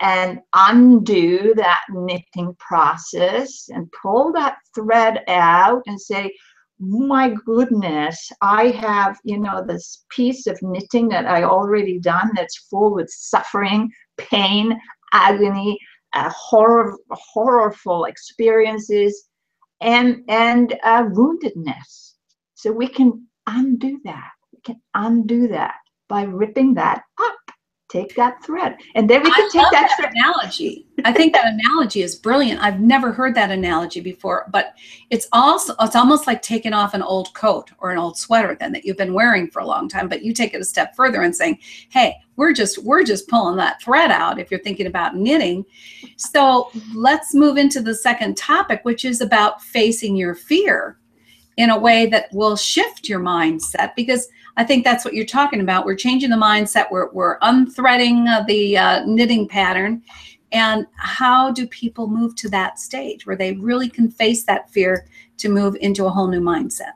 and 0.00 0.40
undo 0.54 1.54
that 1.54 1.82
knitting 1.90 2.54
process 2.58 3.68
and 3.68 3.92
pull 4.00 4.32
that 4.32 4.56
thread 4.74 5.22
out 5.28 5.82
and 5.86 6.00
say, 6.00 6.32
my 6.78 7.34
goodness, 7.46 8.30
I 8.40 8.68
have, 8.68 9.18
you 9.24 9.38
know, 9.38 9.64
this 9.66 10.04
piece 10.10 10.46
of 10.46 10.58
knitting 10.62 11.08
that 11.10 11.26
I 11.26 11.44
already 11.44 11.98
done 11.98 12.30
that's 12.34 12.66
full 12.68 12.94
with 12.94 13.08
suffering, 13.10 13.90
pain, 14.18 14.78
agony, 15.12 15.78
uh, 16.12 16.30
horror, 16.34 16.96
horrorful 17.10 18.04
experiences 18.06 19.28
and 19.80 20.22
and 20.28 20.74
uh, 20.84 21.04
woundedness. 21.04 22.14
So 22.54 22.72
we 22.72 22.88
can 22.88 23.26
undo 23.46 24.00
that. 24.04 24.30
We 24.52 24.60
can 24.60 24.80
undo 24.94 25.48
that 25.48 25.76
by 26.08 26.22
ripping 26.22 26.74
that 26.74 27.02
up. 27.20 27.36
Take 27.92 28.14
that 28.14 28.42
thread, 28.42 28.78
and 28.94 29.10
then 29.10 29.22
we 29.22 29.30
can 29.30 29.44
I 29.44 29.48
take 29.52 29.70
that, 29.70 29.90
that 29.98 30.12
analogy. 30.14 30.86
I 31.04 31.12
think 31.12 31.34
that 31.34 31.52
analogy 31.52 32.00
is 32.00 32.16
brilliant. 32.16 32.62
I've 32.62 32.80
never 32.80 33.12
heard 33.12 33.34
that 33.34 33.50
analogy 33.50 34.00
before, 34.00 34.46
but 34.50 34.72
it's 35.10 35.28
also 35.30 35.74
it's 35.78 35.94
almost 35.94 36.26
like 36.26 36.40
taking 36.40 36.72
off 36.72 36.94
an 36.94 37.02
old 37.02 37.34
coat 37.34 37.70
or 37.80 37.90
an 37.90 37.98
old 37.98 38.16
sweater 38.16 38.56
then 38.58 38.72
that 38.72 38.86
you've 38.86 38.96
been 38.96 39.12
wearing 39.12 39.46
for 39.50 39.60
a 39.60 39.66
long 39.66 39.90
time, 39.90 40.08
but 40.08 40.22
you 40.22 40.32
take 40.32 40.54
it 40.54 40.60
a 40.62 40.64
step 40.64 40.96
further 40.96 41.20
and 41.20 41.36
saying, 41.36 41.58
"Hey, 41.90 42.14
we're 42.36 42.54
just 42.54 42.78
we're 42.78 43.04
just 43.04 43.28
pulling 43.28 43.58
that 43.58 43.82
thread 43.82 44.10
out 44.10 44.38
if 44.38 44.50
you're 44.50 44.62
thinking 44.62 44.86
about 44.86 45.14
knitting." 45.14 45.62
So, 46.16 46.70
let's 46.94 47.34
move 47.34 47.58
into 47.58 47.82
the 47.82 47.94
second 47.94 48.38
topic, 48.38 48.80
which 48.84 49.04
is 49.04 49.20
about 49.20 49.60
facing 49.60 50.16
your 50.16 50.34
fear 50.34 50.96
in 51.56 51.70
a 51.70 51.78
way 51.78 52.06
that 52.06 52.28
will 52.32 52.56
shift 52.56 53.08
your 53.08 53.20
mindset 53.20 53.94
because 53.94 54.28
I 54.56 54.64
think 54.64 54.84
that's 54.84 55.04
what 55.04 55.14
you're 55.14 55.26
talking 55.26 55.60
about. 55.60 55.84
We're 55.84 55.96
changing 55.96 56.30
the 56.30 56.36
mindset. 56.36 56.90
We're, 56.90 57.10
we're 57.12 57.38
unthreading 57.40 58.28
uh, 58.28 58.44
the 58.44 58.76
uh, 58.76 59.04
knitting 59.04 59.48
pattern. 59.48 60.02
And 60.52 60.86
how 60.96 61.50
do 61.50 61.66
people 61.66 62.08
move 62.08 62.36
to 62.36 62.48
that 62.50 62.78
stage 62.78 63.26
where 63.26 63.36
they 63.36 63.52
really 63.52 63.88
can 63.88 64.10
face 64.10 64.44
that 64.44 64.70
fear 64.70 65.06
to 65.38 65.48
move 65.48 65.76
into 65.80 66.06
a 66.06 66.10
whole 66.10 66.28
new 66.28 66.40
mindset? 66.40 66.92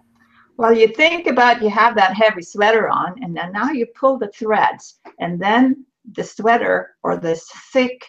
Well, 0.58 0.74
you 0.74 0.88
think 0.88 1.26
about 1.26 1.62
you 1.62 1.68
have 1.70 1.94
that 1.96 2.14
heavy 2.14 2.42
sweater 2.42 2.88
on, 2.88 3.22
and 3.22 3.36
then 3.36 3.52
now 3.52 3.70
you 3.70 3.86
pull 3.94 4.18
the 4.18 4.28
threads, 4.28 5.00
and 5.20 5.38
then 5.40 5.84
the 6.12 6.24
sweater 6.24 6.96
or 7.02 7.18
this 7.18 7.46
thick 7.72 8.06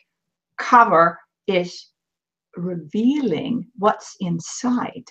cover 0.58 1.20
is 1.48 1.90
revealing 2.56 3.68
what's 3.78 4.16
inside. 4.20 5.06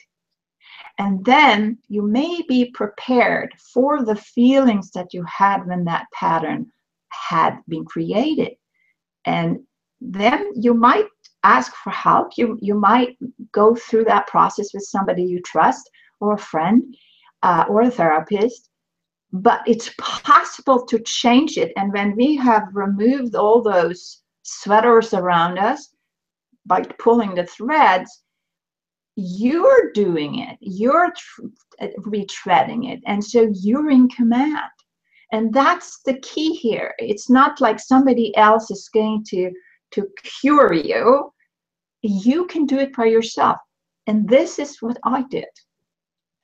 And 0.99 1.25
then 1.25 1.79
you 1.89 2.03
may 2.03 2.43
be 2.49 2.71
prepared 2.71 3.55
for 3.59 4.05
the 4.05 4.17
feelings 4.17 4.91
that 4.93 5.13
you 5.13 5.25
had 5.25 5.67
when 5.67 5.85
that 5.85 6.07
pattern 6.13 6.73
had 7.09 7.59
been 7.69 7.85
created. 7.85 8.57
And 9.25 9.61
then 10.01 10.53
you 10.55 10.73
might 10.73 11.07
ask 11.45 11.75
for 11.75 11.91
help. 11.91 12.39
You, 12.39 12.59
you 12.63 12.75
might 12.75 13.19
go 13.53 13.75
through 13.75 14.05
that 14.05 14.27
process 14.27 14.73
with 14.73 14.85
somebody 14.85 15.23
you 15.23 15.41
trust 15.43 15.91
or 16.21 16.35
a 16.35 16.39
friend 16.39 16.97
uh, 17.43 17.65
or 17.69 17.83
a 17.83 17.91
therapist. 17.91 18.71
But 19.33 19.63
it's 19.67 19.91
possible 19.99 20.87
to 20.87 20.99
change 21.01 21.59
it. 21.59 21.73
And 21.77 21.93
when 21.93 22.17
we 22.17 22.37
have 22.37 22.69
removed 22.73 23.35
all 23.35 23.61
those 23.61 24.23
sweaters 24.43 25.13
around 25.13 25.59
us 25.59 25.91
by 26.65 26.83
pulling 26.99 27.35
the 27.35 27.45
threads, 27.45 28.23
you're 29.17 29.91
doing 29.93 30.41
it, 30.41 30.59
you're 30.61 31.13
uh, 31.81 31.87
retreading 32.01 32.93
it. 32.93 33.01
And 33.07 33.25
so 33.25 33.51
you're 33.55 33.91
in 33.91 34.09
command. 34.09 34.61
And 35.33 35.53
that's 35.53 36.01
the 36.05 36.19
key 36.21 36.55
here. 36.55 36.95
It's 36.99 37.29
not 37.29 37.61
like 37.61 37.81
somebody 37.81 38.37
else 38.37 38.71
is 38.71 38.89
going 38.93 39.25
to, 39.29 39.51
to 39.93 40.07
cure 40.23 40.73
you. 40.73 41.33
You 42.03 42.47
can 42.47 42.67
do 42.67 42.79
it 42.79 42.95
by 42.95 43.07
yourself. 43.07 43.57
And 44.07 44.29
this 44.29 44.59
is 44.59 44.81
what 44.81 44.99
I 45.03 45.25
did. 45.31 45.49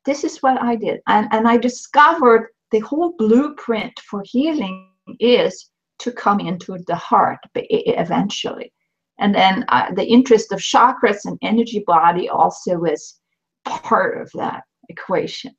This 0.04 0.24
is 0.24 0.38
what 0.38 0.60
I 0.60 0.74
did. 0.74 1.00
And, 1.06 1.28
and 1.30 1.46
I 1.46 1.58
discovered 1.58 2.48
the 2.72 2.80
whole 2.80 3.14
blueprint 3.18 3.92
for 4.00 4.24
healing 4.24 4.88
is 5.20 5.70
to 6.00 6.10
come 6.10 6.40
into 6.40 6.76
the 6.86 6.96
heart 6.96 7.38
eventually. 7.54 8.72
And 9.18 9.34
then 9.34 9.64
uh, 9.68 9.92
the 9.92 10.04
interest 10.04 10.52
of 10.52 10.58
chakras 10.58 11.18
and 11.24 11.38
energy 11.42 11.84
body 11.86 12.28
also 12.28 12.84
is 12.84 13.20
part 13.64 14.20
of 14.20 14.30
that 14.34 14.62
equation. 14.88 15.54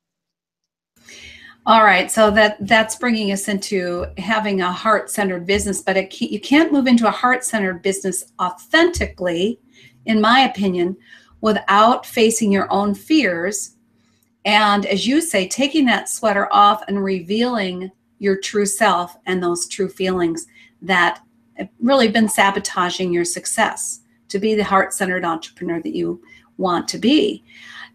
All 1.66 1.82
right, 1.82 2.10
so 2.10 2.30
that 2.32 2.58
that's 2.66 2.96
bringing 2.96 3.32
us 3.32 3.48
into 3.48 4.04
having 4.18 4.60
a 4.60 4.70
heart-centered 4.70 5.46
business, 5.46 5.80
but 5.80 5.96
it, 5.96 6.20
you 6.20 6.38
can't 6.38 6.72
move 6.72 6.86
into 6.86 7.08
a 7.08 7.10
heart-centered 7.10 7.80
business 7.80 8.32
authentically, 8.38 9.58
in 10.04 10.20
my 10.20 10.40
opinion, 10.40 10.94
without 11.40 12.04
facing 12.04 12.52
your 12.52 12.70
own 12.70 12.94
fears, 12.94 13.76
and 14.44 14.84
as 14.84 15.06
you 15.06 15.22
say, 15.22 15.48
taking 15.48 15.86
that 15.86 16.10
sweater 16.10 16.52
off 16.52 16.82
and 16.86 17.02
revealing 17.02 17.90
your 18.18 18.38
true 18.38 18.66
self 18.66 19.16
and 19.24 19.42
those 19.42 19.66
true 19.66 19.88
feelings 19.88 20.46
that 20.82 21.20
really 21.80 22.08
been 22.08 22.28
sabotaging 22.28 23.12
your 23.12 23.24
success 23.24 24.00
to 24.28 24.38
be 24.38 24.54
the 24.54 24.64
heart-centered 24.64 25.24
entrepreneur 25.24 25.80
that 25.82 25.94
you 25.94 26.22
want 26.56 26.88
to 26.88 26.98
be. 26.98 27.44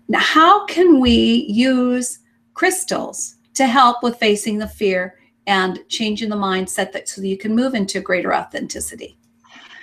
Now, 0.08 0.20
how 0.20 0.66
can 0.66 1.00
we 1.00 1.46
use 1.50 2.20
crystals? 2.54 3.36
to 3.60 3.68
help 3.68 4.02
with 4.02 4.16
facing 4.16 4.58
the 4.58 4.68
fear 4.70 5.20
and 5.46 5.84
changing 5.90 6.30
the 6.30 6.36
mindset 6.36 6.94
that 6.94 7.10
so 7.10 7.20
that 7.20 7.28
you 7.28 7.38
can 7.38 7.54
move 7.54 7.74
into 7.76 8.00
greater 8.00 8.34
authenticity. 8.34 9.18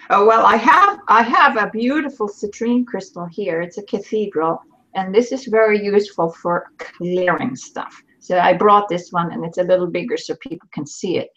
Oh, 0.09 0.25
well, 0.25 0.47
I 0.47 0.57
have 0.57 1.01
I 1.09 1.23
have 1.23 1.59
a 1.59 1.69
beautiful 1.69 2.27
citrine 2.27 2.87
crystal 2.87 3.27
here. 3.27 3.61
It's 3.61 3.77
a 3.77 3.83
cathedral, 3.83 4.63
and 4.95 5.15
this 5.15 5.31
is 5.31 5.45
very 5.45 5.85
useful 5.85 6.31
for 6.31 6.69
clearing 6.79 7.55
stuff. 7.55 8.03
So 8.19 8.39
I 8.39 8.55
brought 8.55 8.89
this 8.89 9.13
one, 9.13 9.31
and 9.31 9.45
it's 9.45 9.59
a 9.59 9.63
little 9.63 9.89
bigger 9.89 10.17
so 10.17 10.35
people 10.37 10.69
can 10.73 10.87
see 10.87 11.19
it. 11.19 11.29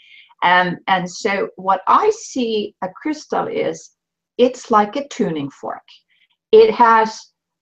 And 0.44 0.78
and 0.88 1.10
so 1.10 1.50
what 1.56 1.82
I 1.88 2.10
see 2.12 2.76
a 2.82 2.90
crystal 2.90 3.48
is, 3.48 3.92
it's 4.38 4.72
like 4.72 4.96
a 4.96 5.08
tuning 5.10 5.50
fork. 5.50 5.84
It 6.52 6.72
has 6.74 7.20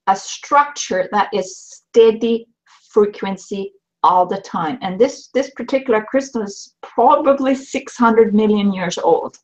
a 0.08 0.16
structure 0.16 1.10
that 1.12 1.30
is 1.34 1.58
steady 1.58 2.48
frequency 2.92 3.74
all 4.04 4.26
the 4.26 4.42
time. 4.42 4.78
And 4.82 5.00
this, 5.00 5.30
this 5.34 5.50
particular 5.52 6.04
crystal 6.04 6.44
is 6.44 6.76
probably 6.82 7.56
600 7.56 8.34
million 8.34 8.74
years 8.74 8.98
old 8.98 9.38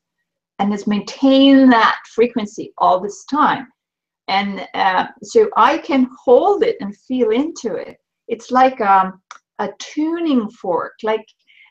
and 0.60 0.72
has 0.72 0.88
maintained 0.88 1.72
that 1.74 1.98
frequency 2.14 2.72
all 2.78 3.00
this 3.00 3.26
time. 3.26 3.68
And 4.30 4.66
uh, 4.74 5.08
so 5.22 5.50
I 5.58 5.80
can 5.80 6.10
hold 6.24 6.64
it 6.64 6.78
and 6.80 6.96
feel 6.96 7.32
into 7.32 7.76
it. 7.76 7.98
It's 8.30 8.52
like 8.52 8.80
um, 8.80 9.22
a 9.60 9.70
tuning 9.80 10.50
fork, 10.50 10.94
like 11.04 11.26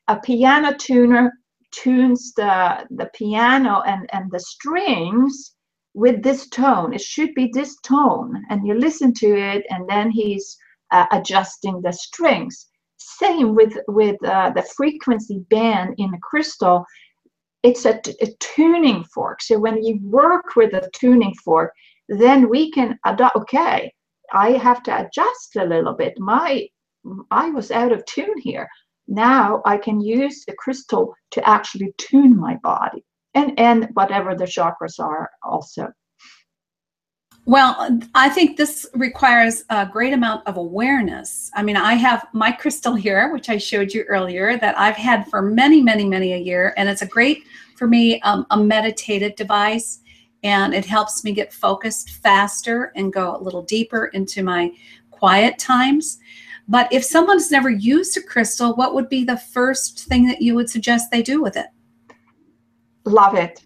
a 0.09 0.19
piano 0.19 0.75
tuner 0.77 1.33
tunes 1.73 2.33
the, 2.37 2.87
the 2.91 3.11
piano 3.15 3.83
and, 3.87 4.09
and 4.13 4.31
the 4.31 4.41
strings 4.41 5.55
with 5.95 6.23
this 6.23 6.49
tone. 6.49 6.95
It 6.95 7.01
should 7.01 7.35
be 7.35 7.51
this 7.53 7.77
tone. 7.83 8.43
And 8.51 8.67
you 8.67 8.75
listen 8.75 9.13
to 9.15 9.27
it, 9.27 9.65
and 9.71 9.89
then 9.89 10.11
he's 10.11 10.57
uh, 10.91 11.07
adjusting 11.13 11.81
the 11.83 11.93
strings 11.93 12.69
same 13.03 13.55
with 13.55 13.77
with 13.89 14.17
uh, 14.25 14.51
the 14.51 14.63
frequency 14.77 15.39
band 15.51 15.95
in 15.99 16.11
the 16.11 16.19
crystal 16.23 16.85
it's 17.63 17.85
a, 17.85 18.01
a 18.21 18.27
tuning 18.41 19.05
fork 19.05 19.41
so 19.43 19.59
when 19.59 19.83
you 19.83 19.99
work 20.03 20.57
with 20.57 20.73
a 20.75 20.89
tuning 20.93 21.35
fork 21.45 21.73
then 22.09 22.49
we 22.49 22.71
can 22.71 22.99
adopt 23.07 23.37
okay 23.37 23.93
i 24.33 24.51
have 24.51 24.83
to 24.83 25.07
adjust 25.07 25.57
a 25.57 25.65
little 25.65 25.95
bit 25.95 26.15
my 26.19 26.67
i 27.31 27.51
was 27.51 27.71
out 27.71 27.93
of 27.93 28.05
tune 28.07 28.39
here 28.39 28.69
now 29.13 29.63
i 29.65 29.77
can 29.77 30.01
use 30.01 30.45
the 30.47 30.55
crystal 30.55 31.15
to 31.31 31.47
actually 31.49 31.93
tune 31.99 32.37
my 32.37 32.57
body 32.63 33.05
and 33.35 33.59
and 33.59 33.89
whatever 33.95 34.35
the 34.35 34.45
chakras 34.45 34.99
are 34.99 35.31
also 35.43 35.89
well, 37.45 37.99
I 38.15 38.29
think 38.29 38.57
this 38.57 38.87
requires 38.95 39.65
a 39.69 39.85
great 39.85 40.13
amount 40.13 40.47
of 40.47 40.59
awareness. 40.59 41.51
I 41.55 41.65
mean, 41.65 41.77
I 41.77 41.95
have 41.95 42.25
my 42.33 42.53
crystal 42.53 42.95
here, 42.95 43.33
which 43.33 43.49
I 43.49 43.57
showed 43.57 43.93
you 43.93 44.05
earlier, 44.05 44.57
that 44.59 44.79
I've 44.79 44.95
had 44.95 45.27
for 45.29 45.43
many, 45.43 45.83
many, 45.83 46.05
many 46.05 46.35
a 46.35 46.39
year, 46.39 46.73
and 46.77 46.89
it's 46.89 47.03
a 47.03 47.07
great 47.07 47.43
for 47.77 47.89
me 47.89 48.21
um, 48.21 48.47
a 48.51 48.57
meditative 48.57 49.35
device, 49.35 50.01
and 50.45 50.73
it 50.73 50.85
helps 50.85 51.25
me 51.25 51.33
get 51.33 51.53
focused 51.53 52.11
faster 52.11 52.93
and 52.95 53.13
go 53.13 53.37
a 53.37 53.43
little 53.43 53.63
deeper 53.63 54.07
into 54.07 54.45
my 54.45 54.71
quiet 55.11 55.59
times. 55.59 56.19
But 56.69 56.93
if 56.93 57.05
someone's 57.05 57.51
never 57.51 57.71
used 57.71 58.17
a 58.17 58.23
crystal, 58.23 58.75
what 58.75 58.95
would 58.95 59.09
be 59.09 59.25
the 59.25 59.37
first 59.37 60.05
thing 60.05 60.27
that 60.27 60.41
you 60.43 60.55
would 60.55 60.71
suggest 60.71 61.11
they 61.11 61.23
do 61.23 61.43
with 61.43 61.57
it? 61.57 61.67
Love 63.05 63.35
it, 63.35 63.65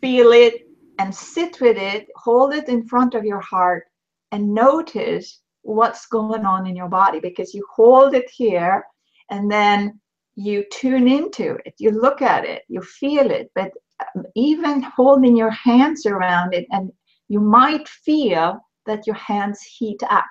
feel 0.00 0.32
it, 0.32 0.68
and 0.98 1.14
sit 1.14 1.60
with 1.60 1.76
it, 1.76 2.08
hold 2.16 2.54
it 2.54 2.68
in 2.68 2.86
front 2.86 3.14
of 3.14 3.24
your 3.24 3.40
heart, 3.40 3.84
and 4.32 4.54
notice 4.54 5.40
what's 5.62 6.06
going 6.06 6.44
on 6.44 6.66
in 6.66 6.76
your 6.76 6.88
body 6.88 7.20
because 7.20 7.52
you 7.52 7.66
hold 7.74 8.14
it 8.14 8.28
here 8.30 8.84
and 9.30 9.50
then 9.50 9.98
you 10.36 10.64
tune 10.70 11.08
into 11.08 11.56
it, 11.64 11.74
you 11.78 11.90
look 11.90 12.22
at 12.22 12.44
it, 12.44 12.62
you 12.68 12.80
feel 12.82 13.30
it, 13.30 13.50
but 13.54 13.72
um, 14.14 14.24
even 14.34 14.82
holding 14.82 15.36
your 15.36 15.50
hands 15.50 16.04
around 16.04 16.52
it, 16.52 16.66
and 16.70 16.92
you 17.28 17.40
might 17.40 17.88
feel 17.88 18.60
that 18.84 19.06
your 19.06 19.16
hands 19.16 19.62
heat 19.62 20.00
up. 20.10 20.26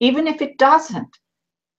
Even 0.00 0.26
if 0.26 0.42
it 0.42 0.58
doesn't, 0.58 1.16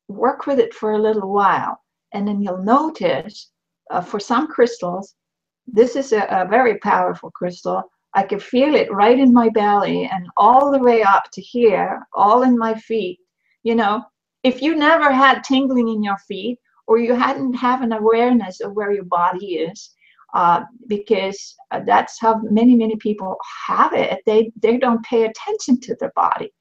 work 0.08 0.46
with 0.46 0.60
it 0.60 0.74
for 0.74 0.92
a 0.92 1.02
little 1.02 1.32
while, 1.32 1.78
and 2.14 2.28
then 2.28 2.42
you'll 2.42 2.64
notice 2.64 3.52
uh, 3.90 4.02
for 4.02 4.20
some 4.20 4.48
crystals, 4.48 5.16
this 5.68 5.96
is 5.96 6.12
a, 6.12 6.26
a 6.30 6.48
very 6.48 6.78
powerful 6.80 7.32
crystal. 7.32 7.84
I 8.14 8.24
can 8.24 8.40
feel 8.40 8.76
it 8.76 8.92
right 8.92 9.18
in 9.18 9.34
my 9.34 9.50
belly 9.50 10.10
and 10.12 10.28
all 10.38 10.72
the 10.72 10.80
way 10.80 11.02
up 11.02 11.26
to 11.34 11.42
here, 11.42 12.06
all 12.14 12.44
in 12.44 12.58
my 12.58 12.76
feet. 12.76 13.20
You 13.64 13.76
know, 13.76 14.04
if 14.44 14.62
you 14.62 14.76
never 14.76 15.12
had 15.12 15.44
tingling 15.44 15.88
in 15.88 16.04
your 16.04 16.18
feet 16.28 16.58
or 16.88 16.98
you 16.98 17.14
hadn't 17.14 17.54
have 17.54 17.82
an 17.82 17.94
awareness 17.94 18.60
of 18.60 18.74
where 18.74 18.92
your 18.92 19.06
body 19.06 19.56
is, 19.56 19.92
uh, 20.34 20.62
because 20.88 21.56
uh, 21.72 21.82
that's 21.86 22.20
how 22.20 22.40
many 22.44 22.76
many 22.76 22.96
people 22.98 23.38
have 23.68 23.94
it. 23.94 24.20
They 24.26 24.52
they 24.62 24.78
don't 24.78 25.04
pay 25.06 25.26
attention 25.26 25.80
to 25.82 25.96
their 26.00 26.12
body, 26.16 26.52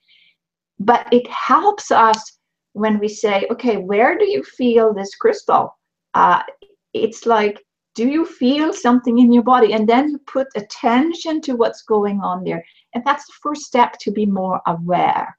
but 0.81 1.07
it 1.13 1.27
helps 1.29 1.91
us 1.91 2.39
when 2.73 2.99
we 2.99 3.09
say, 3.09 3.47
okay, 3.51 3.77
where 3.77 4.19
do 4.19 4.29
you 4.29 4.43
feel 4.43 4.93
this 4.93 5.15
crystal? 5.15 5.77
Uh, 6.15 6.43
it's 6.93 7.27
like 7.27 7.63
do 7.97 8.09
you 8.09 8.25
feel 8.25 8.73
something 8.73 9.19
in 9.19 9.33
your 9.33 9.43
body? 9.43 9.73
And 9.73 9.89
then 9.89 10.11
you 10.11 10.19
put 10.19 10.47
attention 10.55 11.41
to 11.43 11.57
what's 11.57 11.83
going 11.83 12.21
on 12.21 12.45
there. 12.45 12.65
And 12.95 13.05
that's 13.05 13.27
the 13.27 13.33
first 13.43 13.63
step 13.63 13.99
to 14.01 14.13
be 14.13 14.27
more 14.27 14.61
aware. 14.69 15.37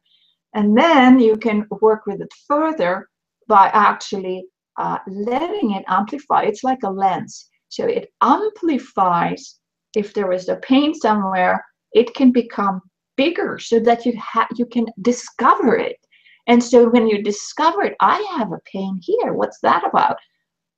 And 0.53 0.77
then 0.77 1.19
you 1.19 1.37
can 1.37 1.65
work 1.79 2.05
with 2.05 2.21
it 2.21 2.31
further 2.45 3.09
by 3.47 3.71
actually 3.73 4.45
uh, 4.77 4.97
letting 5.07 5.71
it 5.71 5.85
amplify. 5.87 6.41
It's 6.43 6.63
like 6.63 6.83
a 6.83 6.89
lens. 6.89 7.49
So 7.69 7.85
it 7.85 8.09
amplifies. 8.21 9.59
If 9.95 10.13
there 10.13 10.33
is 10.33 10.49
a 10.49 10.57
pain 10.57 10.93
somewhere 10.93 11.63
it 11.93 12.13
can 12.13 12.31
become 12.31 12.81
bigger 13.21 13.51
so 13.69 13.77
that 13.87 14.05
you 14.05 14.13
ha- 14.33 14.53
you 14.59 14.65
can 14.75 14.85
discover 15.11 15.71
it 15.89 15.99
And 16.47 16.63
so 16.63 16.89
when 16.89 17.07
you 17.07 17.21
discover 17.23 17.83
it, 17.83 17.95
I 17.99 18.17
have 18.37 18.51
a 18.51 18.61
pain 18.73 18.99
here, 19.01 19.33
what's 19.33 19.59
that 19.61 19.83
about? 19.85 20.17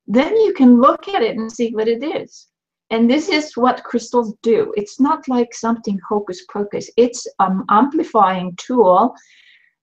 Then 0.06 0.36
you 0.36 0.52
can 0.52 0.80
look 0.80 1.08
at 1.08 1.22
it 1.22 1.36
and 1.36 1.50
see 1.50 1.70
what 1.74 1.88
it 1.88 2.02
is. 2.04 2.48
And 2.90 3.10
this 3.10 3.28
is 3.28 3.56
what 3.56 3.82
crystals 3.84 4.34
do. 4.42 4.72
It's 4.76 5.00
not 5.00 5.26
like 5.26 5.54
something 5.54 5.98
hocus 6.08 6.44
pocus. 6.52 6.90
It's 6.96 7.26
an 7.38 7.62
amplifying 7.70 8.54
tool. 8.56 9.14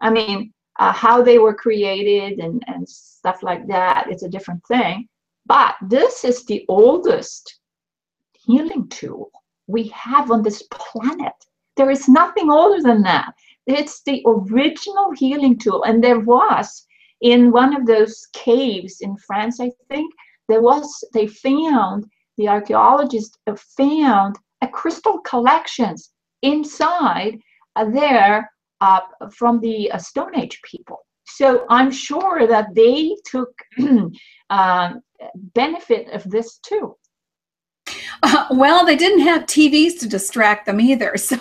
I 0.02 0.10
mean, 0.12 0.54
uh, 0.80 0.94
how 0.94 1.22
they 1.24 1.40
were 1.40 1.56
created 1.56 2.40
and, 2.40 2.64
and 2.68 2.88
stuff 2.88 3.44
like 3.44 3.68
that, 3.68 4.08
it's 4.12 4.24
a 4.24 4.30
different 4.30 4.64
thing. 4.68 5.08
But 5.46 5.76
this 5.82 6.24
is 6.24 6.46
the 6.46 6.64
oldest 6.70 7.60
healing 8.46 8.88
tool 8.90 9.32
we 9.68 9.84
have 9.88 10.32
on 10.32 10.44
this 10.44 10.64
planet. 10.72 11.40
There 11.78 11.90
is 11.90 12.08
nothing 12.08 12.50
older 12.52 12.82
than 12.82 13.02
that. 13.04 13.34
It's 13.66 14.02
the 14.04 14.24
original 14.26 15.12
healing 15.16 15.58
tool. 15.58 15.84
And 15.84 16.04
there 16.04 16.20
was 16.20 16.86
in 17.22 17.52
one 17.52 17.76
of 17.76 17.86
those 17.86 18.28
caves 18.34 18.98
in 19.02 19.16
France, 19.18 19.60
I 19.60 19.72
think, 19.90 20.12
there 20.48 20.62
was, 20.62 21.04
they 21.14 21.28
found, 21.28 22.06
the 22.38 22.50
archaeologists 22.50 23.38
found 23.78 24.36
a 24.62 24.68
crystal 24.68 25.20
collections 25.20 26.12
inside 26.42 27.40
uh, 27.76 27.86
there 27.86 28.52
uh, 28.82 29.02
from 29.34 29.60
the 29.60 29.92
uh, 29.92 29.98
Stone 29.98 30.36
Age 30.38 30.60
people. 30.64 31.06
So 31.26 31.66
I'm 31.70 31.92
sure 31.92 32.48
that 32.48 32.74
they 32.76 33.16
took 33.26 33.54
uh, 34.50 34.94
benefit 35.36 36.10
of 36.10 36.30
this 36.30 36.58
too. 36.58 36.96
Well, 38.52 38.86
they 38.86 38.96
didn't 38.96 39.22
have 39.22 39.44
TVs 39.44 40.00
to 40.00 40.08
distract 40.08 40.66
them 40.66 40.80
either. 40.80 41.16
So 41.18 41.38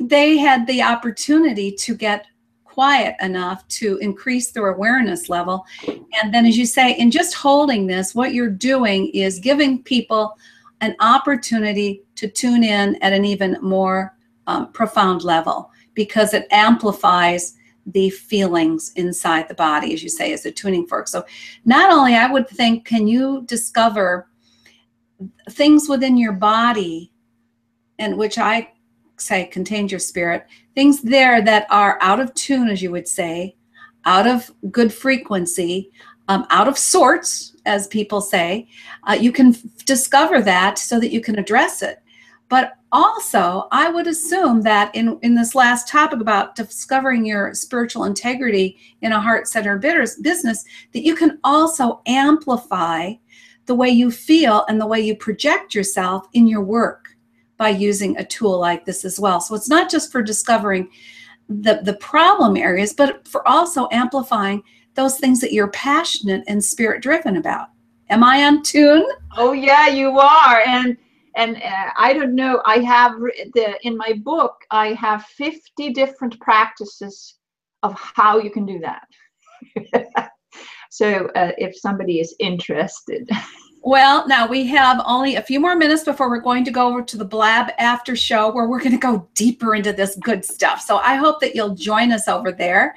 they 0.00 0.36
had 0.36 0.66
the 0.66 0.82
opportunity 0.82 1.72
to 1.72 1.94
get 1.94 2.26
quiet 2.74 3.14
enough 3.20 3.66
to 3.68 3.98
increase 3.98 4.50
their 4.50 4.68
awareness 4.68 5.28
level. 5.28 5.64
And 5.86 6.34
then, 6.34 6.44
as 6.44 6.58
you 6.58 6.66
say, 6.66 6.92
in 6.92 7.10
just 7.10 7.34
holding 7.34 7.86
this, 7.86 8.14
what 8.14 8.34
you're 8.34 8.50
doing 8.50 9.08
is 9.08 9.38
giving 9.38 9.82
people 9.82 10.36
an 10.80 10.96
opportunity 10.98 12.02
to 12.16 12.28
tune 12.28 12.64
in 12.64 12.96
at 12.96 13.12
an 13.12 13.24
even 13.24 13.56
more 13.62 14.16
um, 14.48 14.72
profound 14.72 15.22
level 15.22 15.70
because 15.94 16.34
it 16.34 16.48
amplifies 16.50 17.54
the 17.86 18.10
feelings 18.10 18.92
inside 18.96 19.46
the 19.46 19.54
body, 19.54 19.94
as 19.94 20.02
you 20.02 20.08
say, 20.08 20.32
as 20.32 20.44
a 20.44 20.50
tuning 20.50 20.86
fork. 20.86 21.06
So, 21.06 21.24
not 21.64 21.90
only 21.90 22.16
I 22.16 22.30
would 22.30 22.48
think, 22.48 22.84
can 22.84 23.06
you 23.06 23.44
discover 23.46 24.26
things 25.50 25.88
within 25.88 26.16
your 26.16 26.32
body, 26.32 27.12
and 27.98 28.16
which 28.16 28.38
I 28.38 28.72
say 29.16 29.46
contains 29.46 29.92
your 29.92 30.00
spirit, 30.00 30.46
things 30.74 31.02
there 31.02 31.42
that 31.42 31.66
are 31.70 31.98
out 32.00 32.20
of 32.20 32.34
tune, 32.34 32.68
as 32.68 32.82
you 32.82 32.90
would 32.90 33.08
say, 33.08 33.56
out 34.04 34.26
of 34.26 34.50
good 34.70 34.92
frequency, 34.92 35.90
um, 36.28 36.46
out 36.50 36.68
of 36.68 36.78
sorts, 36.78 37.56
as 37.66 37.86
people 37.88 38.20
say, 38.20 38.68
uh, 39.08 39.12
you 39.12 39.32
can 39.32 39.56
discover 39.84 40.40
that 40.42 40.78
so 40.78 40.98
that 41.00 41.12
you 41.12 41.20
can 41.20 41.38
address 41.38 41.82
it. 41.82 42.00
But 42.48 42.74
also, 42.92 43.68
I 43.72 43.90
would 43.90 44.06
assume 44.06 44.62
that 44.62 44.94
in, 44.94 45.18
in 45.22 45.34
this 45.34 45.54
last 45.54 45.88
topic 45.88 46.20
about 46.20 46.54
discovering 46.54 47.24
your 47.24 47.54
spiritual 47.54 48.04
integrity 48.04 48.78
in 49.00 49.12
a 49.12 49.20
heart 49.20 49.48
centered 49.48 49.80
business, 49.80 50.64
that 50.92 51.04
you 51.04 51.14
can 51.14 51.38
also 51.42 52.00
amplify 52.06 53.14
the 53.66 53.74
way 53.74 53.88
you 53.88 54.10
feel 54.10 54.64
and 54.68 54.80
the 54.80 54.86
way 54.86 55.00
you 55.00 55.16
project 55.16 55.74
yourself 55.74 56.28
in 56.32 56.46
your 56.46 56.62
work 56.62 57.08
by 57.56 57.68
using 57.68 58.16
a 58.16 58.24
tool 58.24 58.58
like 58.58 58.84
this 58.84 59.04
as 59.04 59.20
well. 59.20 59.40
So 59.40 59.54
it's 59.54 59.68
not 59.68 59.90
just 59.90 60.10
for 60.10 60.22
discovering 60.22 60.90
the, 61.48 61.80
the 61.82 61.94
problem 61.94 62.56
areas, 62.56 62.92
but 62.92 63.26
for 63.28 63.46
also 63.48 63.88
amplifying 63.92 64.62
those 64.94 65.18
things 65.18 65.40
that 65.40 65.52
you're 65.52 65.70
passionate 65.70 66.44
and 66.46 66.62
spirit 66.62 67.02
driven 67.02 67.36
about. 67.36 67.68
Am 68.10 68.22
I 68.22 68.44
on 68.44 68.62
tune? 68.62 69.06
Oh 69.36 69.52
yeah, 69.52 69.88
you 69.88 70.18
are. 70.18 70.60
And 70.66 70.96
and 71.36 71.56
uh, 71.56 71.90
I 71.96 72.12
don't 72.12 72.34
know. 72.34 72.62
I 72.64 72.78
have 72.78 73.12
the 73.54 73.78
in 73.82 73.96
my 73.96 74.12
book. 74.22 74.54
I 74.70 74.92
have 74.92 75.24
fifty 75.24 75.92
different 75.92 76.38
practices 76.40 77.38
of 77.82 77.94
how 77.94 78.38
you 78.38 78.50
can 78.50 78.66
do 78.66 78.80
that. 78.80 79.06
so 80.94 81.26
uh, 81.34 81.50
if 81.58 81.76
somebody 81.76 82.20
is 82.20 82.34
interested. 82.38 83.28
Well, 83.86 84.26
now 84.26 84.46
we 84.46 84.66
have 84.68 85.02
only 85.04 85.36
a 85.36 85.42
few 85.42 85.60
more 85.60 85.76
minutes 85.76 86.04
before 86.04 86.30
we're 86.30 86.40
going 86.40 86.64
to 86.64 86.70
go 86.70 86.88
over 86.88 87.02
to 87.02 87.18
the 87.18 87.24
Blab 87.26 87.70
after 87.76 88.16
show 88.16 88.50
where 88.50 88.66
we're 88.66 88.78
going 88.78 88.92
to 88.92 88.96
go 88.96 89.28
deeper 89.34 89.74
into 89.74 89.92
this 89.92 90.16
good 90.16 90.42
stuff. 90.42 90.80
So 90.80 90.96
I 90.96 91.16
hope 91.16 91.38
that 91.40 91.54
you'll 91.54 91.74
join 91.74 92.10
us 92.10 92.26
over 92.26 92.50
there. 92.50 92.94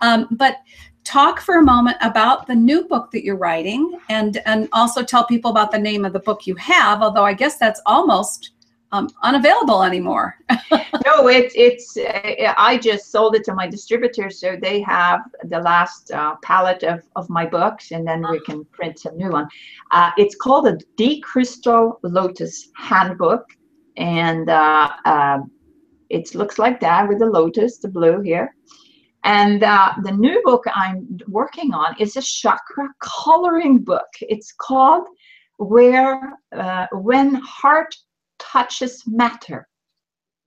Um, 0.00 0.28
but 0.30 0.58
talk 1.02 1.40
for 1.40 1.56
a 1.56 1.62
moment 1.64 1.96
about 2.02 2.46
the 2.46 2.54
new 2.54 2.84
book 2.84 3.10
that 3.10 3.24
you're 3.24 3.34
writing 3.34 3.98
and 4.10 4.40
and 4.46 4.68
also 4.72 5.02
tell 5.02 5.26
people 5.26 5.50
about 5.50 5.72
the 5.72 5.78
name 5.78 6.04
of 6.04 6.12
the 6.12 6.20
book 6.20 6.46
you 6.46 6.54
have 6.56 7.00
although 7.00 7.24
i 7.24 7.32
guess 7.32 7.56
that's 7.56 7.80
almost 7.86 8.50
um, 8.92 9.08
unavailable 9.22 9.82
anymore. 9.82 10.36
No 11.04 11.28
it's 11.28 11.54
it's 11.56 11.96
uh, 11.96 12.54
i 12.58 12.76
just 12.76 13.10
sold 13.10 13.34
it 13.34 13.44
to 13.44 13.54
my 13.54 13.66
distributor 13.66 14.28
so 14.28 14.56
they 14.60 14.80
have 14.82 15.20
the 15.44 15.58
last 15.58 16.10
uh, 16.10 16.34
pallet 16.42 16.82
of, 16.82 17.02
of 17.16 17.28
my 17.30 17.46
books 17.46 17.92
and 17.92 18.06
then 18.06 18.24
we 18.30 18.40
can 18.40 18.64
print 18.66 19.04
a 19.06 19.12
new 19.12 19.30
one. 19.30 19.48
Uh, 19.90 20.10
it's 20.18 20.34
called 20.34 20.66
the 20.66 20.78
decrystal 20.96 21.98
lotus 22.02 22.68
handbook 22.76 23.44
and 23.96 24.50
uh, 24.50 24.90
um, 25.06 25.50
it 26.10 26.34
looks 26.34 26.58
like 26.58 26.78
that 26.80 27.08
with 27.08 27.18
the 27.18 27.26
lotus 27.26 27.78
the 27.78 27.88
blue 27.88 28.20
here. 28.20 28.54
And 29.24 29.62
uh, 29.62 29.94
the 30.04 30.12
new 30.12 30.40
book 30.44 30.64
I'm 30.74 31.18
working 31.26 31.74
on 31.74 31.96
is 31.98 32.16
a 32.16 32.22
chakra 32.22 32.88
coloring 33.00 33.78
book. 33.78 34.08
It's 34.20 34.52
called 34.52 35.06
Where 35.56 36.38
uh, 36.52 36.86
When 36.92 37.34
Heart 37.34 37.94
Touches 38.38 39.02
Matter, 39.06 39.68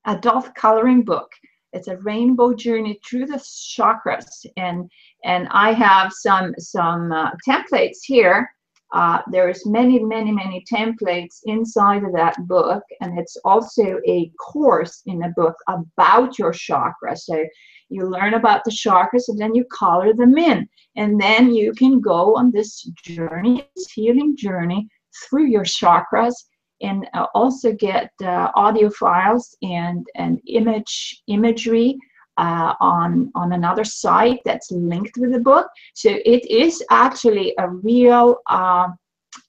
adult 0.06 0.54
coloring 0.56 1.04
book. 1.04 1.32
It's 1.73 1.88
a 1.88 1.97
rainbow 1.97 2.54
journey 2.54 2.99
through 3.06 3.27
the 3.27 3.38
chakras, 3.38 4.45
and 4.58 4.89
and 5.23 5.47
I 5.51 5.71
have 5.73 6.12
some 6.12 6.54
some 6.58 7.12
uh, 7.12 7.32
templates 7.47 7.99
here. 8.04 8.49
Uh, 8.93 9.21
there's 9.32 9.65
many 9.65 9.99
many 9.99 10.32
many 10.32 10.65
templates 10.71 11.39
inside 11.45 12.04
of 12.04 12.13
that 12.13 12.36
book, 12.47 12.84
and 12.99 13.17
it's 13.17 13.38
also 13.45 13.99
a 14.08 14.30
course 14.39 15.01
in 15.06 15.23
a 15.23 15.30
book 15.30 15.56
about 15.67 16.38
your 16.38 16.51
chakra. 16.51 17.15
So 17.15 17.45
you 17.91 18.10
learn 18.10 18.34
about 18.34 18.63
the 18.63 18.71
chakras 18.71 19.27
and 19.27 19.38
then 19.38 19.54
you 19.54 19.65
color 19.65 20.13
them 20.13 20.38
in 20.38 20.67
and 20.95 21.19
then 21.19 21.54
you 21.54 21.73
can 21.73 21.99
go 21.99 22.36
on 22.36 22.51
this 22.51 22.84
journey 23.04 23.67
this 23.75 23.91
healing 23.91 24.36
journey 24.36 24.88
through 25.23 25.45
your 25.45 25.65
chakras 25.65 26.34
and 26.82 27.08
uh, 27.13 27.28
also 27.34 27.72
get 27.74 28.12
uh, 28.24 28.52
audio 28.56 28.89
files 28.89 29.56
and 29.62 30.06
and 30.15 30.41
image 30.48 31.22
imagery 31.28 31.98
uh, 32.38 32.74
on 32.80 33.32
on 33.36 33.54
another 33.54 33.84
site 33.84 34.39
that's 34.46 34.72
linked 34.72 35.17
with 35.17 35.32
the 35.32 35.39
book 35.39 35.67
so 35.94 36.10
it 36.10 36.50
is 36.50 36.84
actually 36.89 37.54
a 37.58 37.70
real 37.70 38.38
uh, 38.50 38.88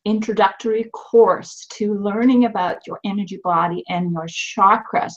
introductory 0.04 0.84
course 0.92 1.66
to 1.70 1.94
learning 1.94 2.44
about 2.44 2.86
your 2.86 2.98
energy 3.04 3.40
body 3.42 3.84
and 3.88 4.12
your 4.12 4.26
chakras 4.26 5.12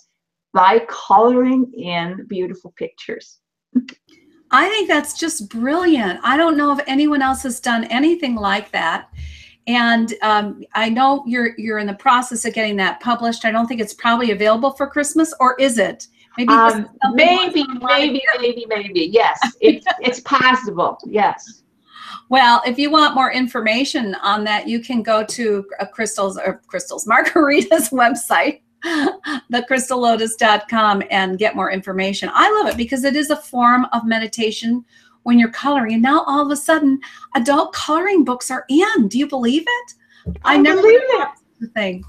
by 0.54 0.86
coloring 0.88 1.72
in 1.74 2.26
beautiful 2.28 2.74
pictures. 2.78 3.40
I 4.52 4.70
think 4.70 4.88
that's 4.88 5.20
just 5.20 5.50
brilliant. 5.50 6.20
I 6.24 6.38
don't 6.38 6.56
know 6.56 6.72
if 6.72 6.84
anyone 6.88 7.22
else 7.22 7.44
has 7.44 7.60
done 7.60 7.84
anything 7.86 8.36
like 8.36 8.72
that. 8.72 9.10
And 9.68 10.14
um, 10.22 10.64
I 10.74 10.90
know 10.90 11.24
you're 11.26 11.58
you're 11.58 11.80
in 11.80 11.88
the 11.88 11.96
process 11.96 12.46
of 12.46 12.54
getting 12.54 12.76
that 12.78 13.00
published. 13.00 13.46
I 13.46 13.52
don't 13.52 13.68
think 13.68 13.82
it's 13.82 13.94
probably 13.94 14.32
available 14.32 14.72
for 14.72 14.88
Christmas, 14.88 15.34
or 15.40 15.56
is 15.60 15.78
it? 15.78 16.08
Maybe, 16.38 16.52
um, 16.52 16.90
maybe, 17.14 17.66
maybe, 17.82 18.22
maybe, 18.40 18.66
maybe. 18.68 19.10
Yes, 19.12 19.40
it's 19.62 19.86
it's 20.02 20.20
possible. 20.22 20.98
Yes. 21.06 21.64
Well, 22.30 22.62
if 22.66 22.78
you 22.78 22.90
want 22.90 23.16
more 23.16 23.32
information 23.32 24.16
on 24.16 24.44
that, 24.46 24.68
you 24.68 24.80
can 24.80 25.04
go 25.04 25.24
to 25.24 25.66
uh, 25.80 25.86
Crystal's 25.86 26.38
or 26.38 26.62
Crystal's 26.68 27.08
Margarita's 27.08 27.90
website 27.92 28.62
thecrystallotus.com 29.52 31.04
and 31.10 31.38
get 31.38 31.56
more 31.56 31.72
information. 31.72 32.30
I 32.34 32.52
love 32.52 32.68
it 32.68 32.78
because 32.78 33.04
it 33.04 33.16
is 33.16 33.30
a 33.30 33.36
form 33.36 33.88
of 33.94 34.06
meditation 34.06 34.86
when 35.26 35.40
you're 35.40 35.50
coloring. 35.50 35.94
And 35.94 36.04
now 36.04 36.24
all 36.28 36.46
of 36.46 36.52
a 36.52 36.56
sudden, 36.56 37.00
adult 37.36 37.74
coloring 37.74 38.24
books 38.24 38.52
are 38.52 38.64
in. 38.70 39.08
Do 39.08 39.18
you 39.18 39.28
believe 39.28 39.64
it? 39.68 39.94
I, 40.44 40.54
I 40.54 40.58
never 40.58 40.82
believe. 40.82 41.02
The 41.60 41.68
thing. 41.68 42.04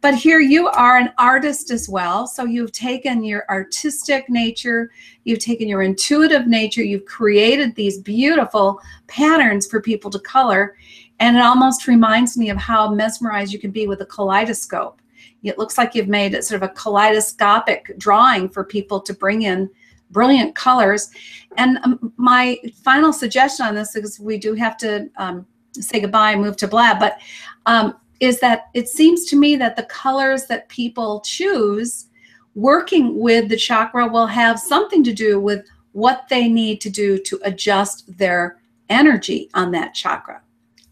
But 0.00 0.14
here 0.14 0.40
you 0.40 0.68
are 0.68 0.96
an 0.96 1.12
artist 1.18 1.70
as 1.70 1.88
well. 1.88 2.26
So 2.26 2.44
you've 2.44 2.72
taken 2.72 3.24
your 3.24 3.44
artistic 3.50 4.30
nature, 4.30 4.90
you've 5.24 5.40
taken 5.40 5.68
your 5.68 5.82
intuitive 5.82 6.46
nature, 6.46 6.82
you've 6.82 7.06
created 7.06 7.74
these 7.74 7.98
beautiful 7.98 8.80
patterns 9.08 9.66
for 9.66 9.80
people 9.80 10.10
to 10.10 10.18
color. 10.20 10.76
And 11.18 11.36
it 11.36 11.42
almost 11.42 11.88
reminds 11.88 12.38
me 12.38 12.50
of 12.50 12.56
how 12.56 12.94
mesmerized 12.94 13.52
you 13.52 13.58
can 13.58 13.72
be 13.72 13.86
with 13.86 14.00
a 14.00 14.06
kaleidoscope 14.06 15.00
it 15.42 15.58
looks 15.58 15.78
like 15.78 15.94
you've 15.94 16.08
made 16.08 16.34
it 16.34 16.44
sort 16.44 16.62
of 16.62 16.68
a 16.68 16.74
kaleidoscopic 16.74 17.96
drawing 17.98 18.48
for 18.48 18.64
people 18.64 19.00
to 19.00 19.14
bring 19.14 19.42
in 19.42 19.70
brilliant 20.10 20.54
colors. 20.54 21.10
And 21.56 21.78
um, 21.84 22.12
my 22.16 22.58
final 22.82 23.12
suggestion 23.12 23.66
on 23.66 23.74
this, 23.74 23.92
because 23.94 24.20
we 24.20 24.38
do 24.38 24.54
have 24.54 24.76
to 24.78 25.08
um, 25.16 25.46
say 25.72 26.00
goodbye 26.00 26.32
and 26.32 26.42
move 26.42 26.56
to 26.58 26.68
Blab, 26.68 26.98
but 26.98 27.20
um, 27.66 27.96
is 28.20 28.40
that 28.40 28.66
it 28.74 28.88
seems 28.88 29.24
to 29.26 29.36
me 29.36 29.56
that 29.56 29.76
the 29.76 29.84
colors 29.84 30.46
that 30.46 30.68
people 30.68 31.20
choose 31.20 32.06
working 32.54 33.18
with 33.18 33.48
the 33.48 33.56
chakra 33.56 34.06
will 34.06 34.26
have 34.26 34.58
something 34.58 35.02
to 35.04 35.12
do 35.12 35.40
with 35.40 35.66
what 35.92 36.24
they 36.28 36.48
need 36.48 36.80
to 36.80 36.90
do 36.90 37.18
to 37.18 37.40
adjust 37.44 38.16
their 38.18 38.60
energy 38.88 39.48
on 39.54 39.70
that 39.70 39.94
chakra. 39.94 40.42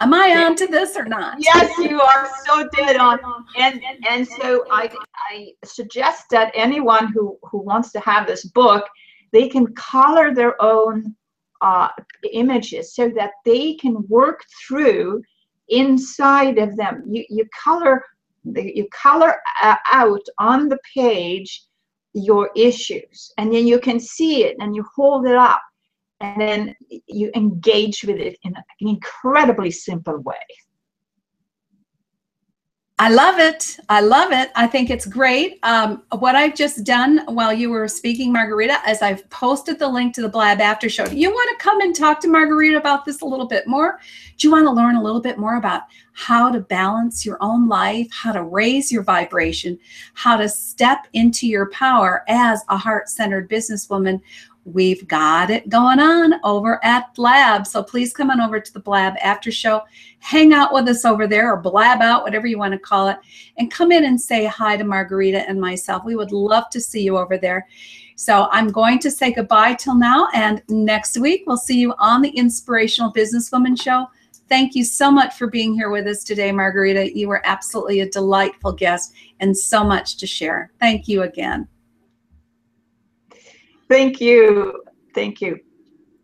Am 0.01 0.15
I 0.15 0.45
on 0.45 0.55
to 0.57 0.69
this 0.69 0.97
or 0.97 1.05
not? 1.05 1.39
Yes, 1.41 1.77
you 1.79 2.01
are 2.01 2.31
so 2.47 2.69
dead 2.69 2.97
on. 2.97 3.19
And 3.57 3.83
and 4.09 4.27
so 4.27 4.65
I 4.71 4.89
I 5.31 5.53
suggest 5.65 6.31
that 6.31 6.53
anyone 6.55 7.09
who 7.09 7.37
who 7.43 7.59
wants 7.59 7.91
to 7.93 8.01
have 8.01 8.27
this 8.29 8.45
book, 8.45 8.89
they 9.33 9.49
can 9.49 9.67
color 9.75 10.35
their 10.35 10.61
own 10.63 11.15
uh, 11.61 11.89
images 12.33 12.95
so 12.95 13.09
that 13.11 13.33
they 13.45 13.75
can 13.75 14.07
work 14.09 14.45
through 14.67 15.23
inside 15.69 16.59
of 16.59 16.77
them. 16.77 17.05
You 17.07 17.25
you 17.29 17.45
color 17.65 18.05
you 18.45 18.87
color 18.91 19.37
uh, 19.63 19.77
out 19.93 20.23
on 20.39 20.69
the 20.69 20.79
page 20.95 21.65
your 22.15 22.51
issues, 22.57 23.33
and 23.39 23.53
then 23.53 23.67
you 23.67 23.79
can 23.79 24.01
see 24.01 24.45
it 24.45 24.57
and 24.61 24.75
you 24.75 24.85
hold 24.95 25.27
it 25.27 25.37
up 25.37 25.61
and 26.21 26.41
then 26.41 26.75
you 27.07 27.31
engage 27.35 28.03
with 28.05 28.17
it 28.17 28.37
in 28.43 28.55
an 28.57 28.65
incredibly 28.81 29.71
simple 29.71 30.19
way. 30.19 30.35
I 33.01 33.11
love 33.11 33.39
it. 33.39 33.79
I 33.89 34.01
love 34.01 34.33
it. 34.33 34.51
I 34.57 34.67
think 34.67 34.91
it's 34.91 35.07
great. 35.07 35.61
Um, 35.63 36.03
what 36.19 36.35
I've 36.35 36.57
just 36.57 36.83
done 36.83 37.21
while 37.29 37.53
you 37.53 37.71
were 37.71 37.87
speaking, 37.87 38.33
Margarita, 38.33 38.77
is 38.89 39.03
I've 39.03 39.29
posted 39.31 39.79
the 39.79 39.87
link 39.87 40.17
to 40.17 40.23
the 40.23 40.29
Blab 40.29 40.61
After 40.61 40.89
Show. 40.89 41.07
Do 41.07 41.17
you 41.17 41.31
want 41.31 41.49
to 41.57 41.65
come 41.65 41.81
and 41.81 41.95
talk 41.95 42.19
to 42.23 42.29
Margarita 42.29 42.77
about 42.77 43.05
this 43.05 43.21
a 43.21 43.25
little 43.25 43.47
bit 43.47 43.69
more? 43.69 44.01
Do 44.37 44.49
you 44.49 44.53
want 44.53 44.67
to 44.67 44.73
learn 44.73 44.97
a 44.97 45.03
little 45.03 45.21
bit 45.21 45.39
more 45.39 45.59
about 45.59 45.83
how 46.13 46.51
to 46.51 46.59
balance 46.59 47.25
your 47.25 47.39
own 47.41 47.69
life, 47.69 48.09
how 48.11 48.33
to 48.33 48.43
raise 48.43 48.91
your 48.91 49.05
vibration, 49.05 49.79
how 50.15 50.37
to 50.37 50.49
step 50.49 51.07
into 51.13 51.47
your 51.47 51.71
power 51.71 52.25
as 52.27 52.65
a 52.69 52.77
heart 52.77 53.09
centered 53.09 53.49
businesswoman 53.49 54.21
we've 54.73 55.07
got 55.09 55.51
it 55.51 55.69
going 55.69 55.99
on 55.99 56.35
over 56.45 56.85
at 56.85 57.15
Blab. 57.15 57.67
So 57.67 57.83
please 57.83 58.13
come 58.13 58.31
on 58.31 58.41
over 58.41 58.61
to 58.61 58.73
the 58.73 58.81
Blab 58.81 59.15
after 59.23 59.51
show. 59.51 59.83
Hang 60.21 60.53
out 60.53 60.73
with 60.73 60.89
us 60.89 61.05
over 61.05 61.27
there 61.27 61.53
or 61.53 61.57
blab 61.57 62.03
out, 62.03 62.23
whatever 62.23 62.47
you 62.47 62.59
want 62.59 62.73
to 62.73 62.79
call 62.79 63.09
it, 63.09 63.19
and 63.57 63.71
come 63.71 63.93
in 63.93 64.05
and 64.05 64.21
say 64.21 64.47
hi 64.47 64.77
to 64.77 64.85
Margarita 64.85 65.49
and 65.49 65.61
myself. 65.61 66.05
We 66.05 66.17
would 66.17 66.33
love 66.33 66.71
to 66.71 66.81
see 66.81 67.03
you 67.03 67.17
over 67.17 67.39
there. 67.39 67.67
So 68.17 68.49
I'm 68.51 68.69
going 68.69 68.99
to 69.01 69.11
say 69.11 69.33
goodbye 69.33 69.75
till 69.75 69.95
now. 69.95 70.29
And 70.35 70.63
next 70.69 71.19
week, 71.19 71.45
we'll 71.47 71.57
see 71.57 71.79
you 71.79 71.95
on 71.99 72.21
the 72.21 72.31
Inspirational 72.31 73.13
Businesswoman 73.13 73.81
Show. 73.81 74.07
Thank 74.49 74.75
you 74.75 74.83
so 74.83 75.11
much 75.11 75.35
for 75.35 75.47
being 75.47 75.75
here 75.75 75.91
with 75.91 76.07
us 76.07 76.25
today, 76.25 76.51
Margarita. 76.51 77.17
You 77.17 77.29
were 77.29 77.43
absolutely 77.45 78.01
a 78.01 78.11
delightful 78.11 78.73
guest 78.73 79.15
and 79.41 79.57
so 79.57 79.85
much 79.85 80.17
to 80.17 80.27
share. 80.27 80.73
Thank 80.81 81.07
you 81.07 81.23
again. 81.23 81.69
Thank 83.89 84.21
you. 84.21 84.85
Thank 85.15 85.41
you. 85.41 85.61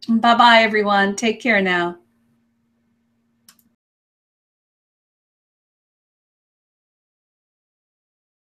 Bye 0.09 0.37
bye, 0.37 0.63
everyone. 0.63 1.17
Take 1.17 1.41
care 1.41 1.63
now. 1.63 1.99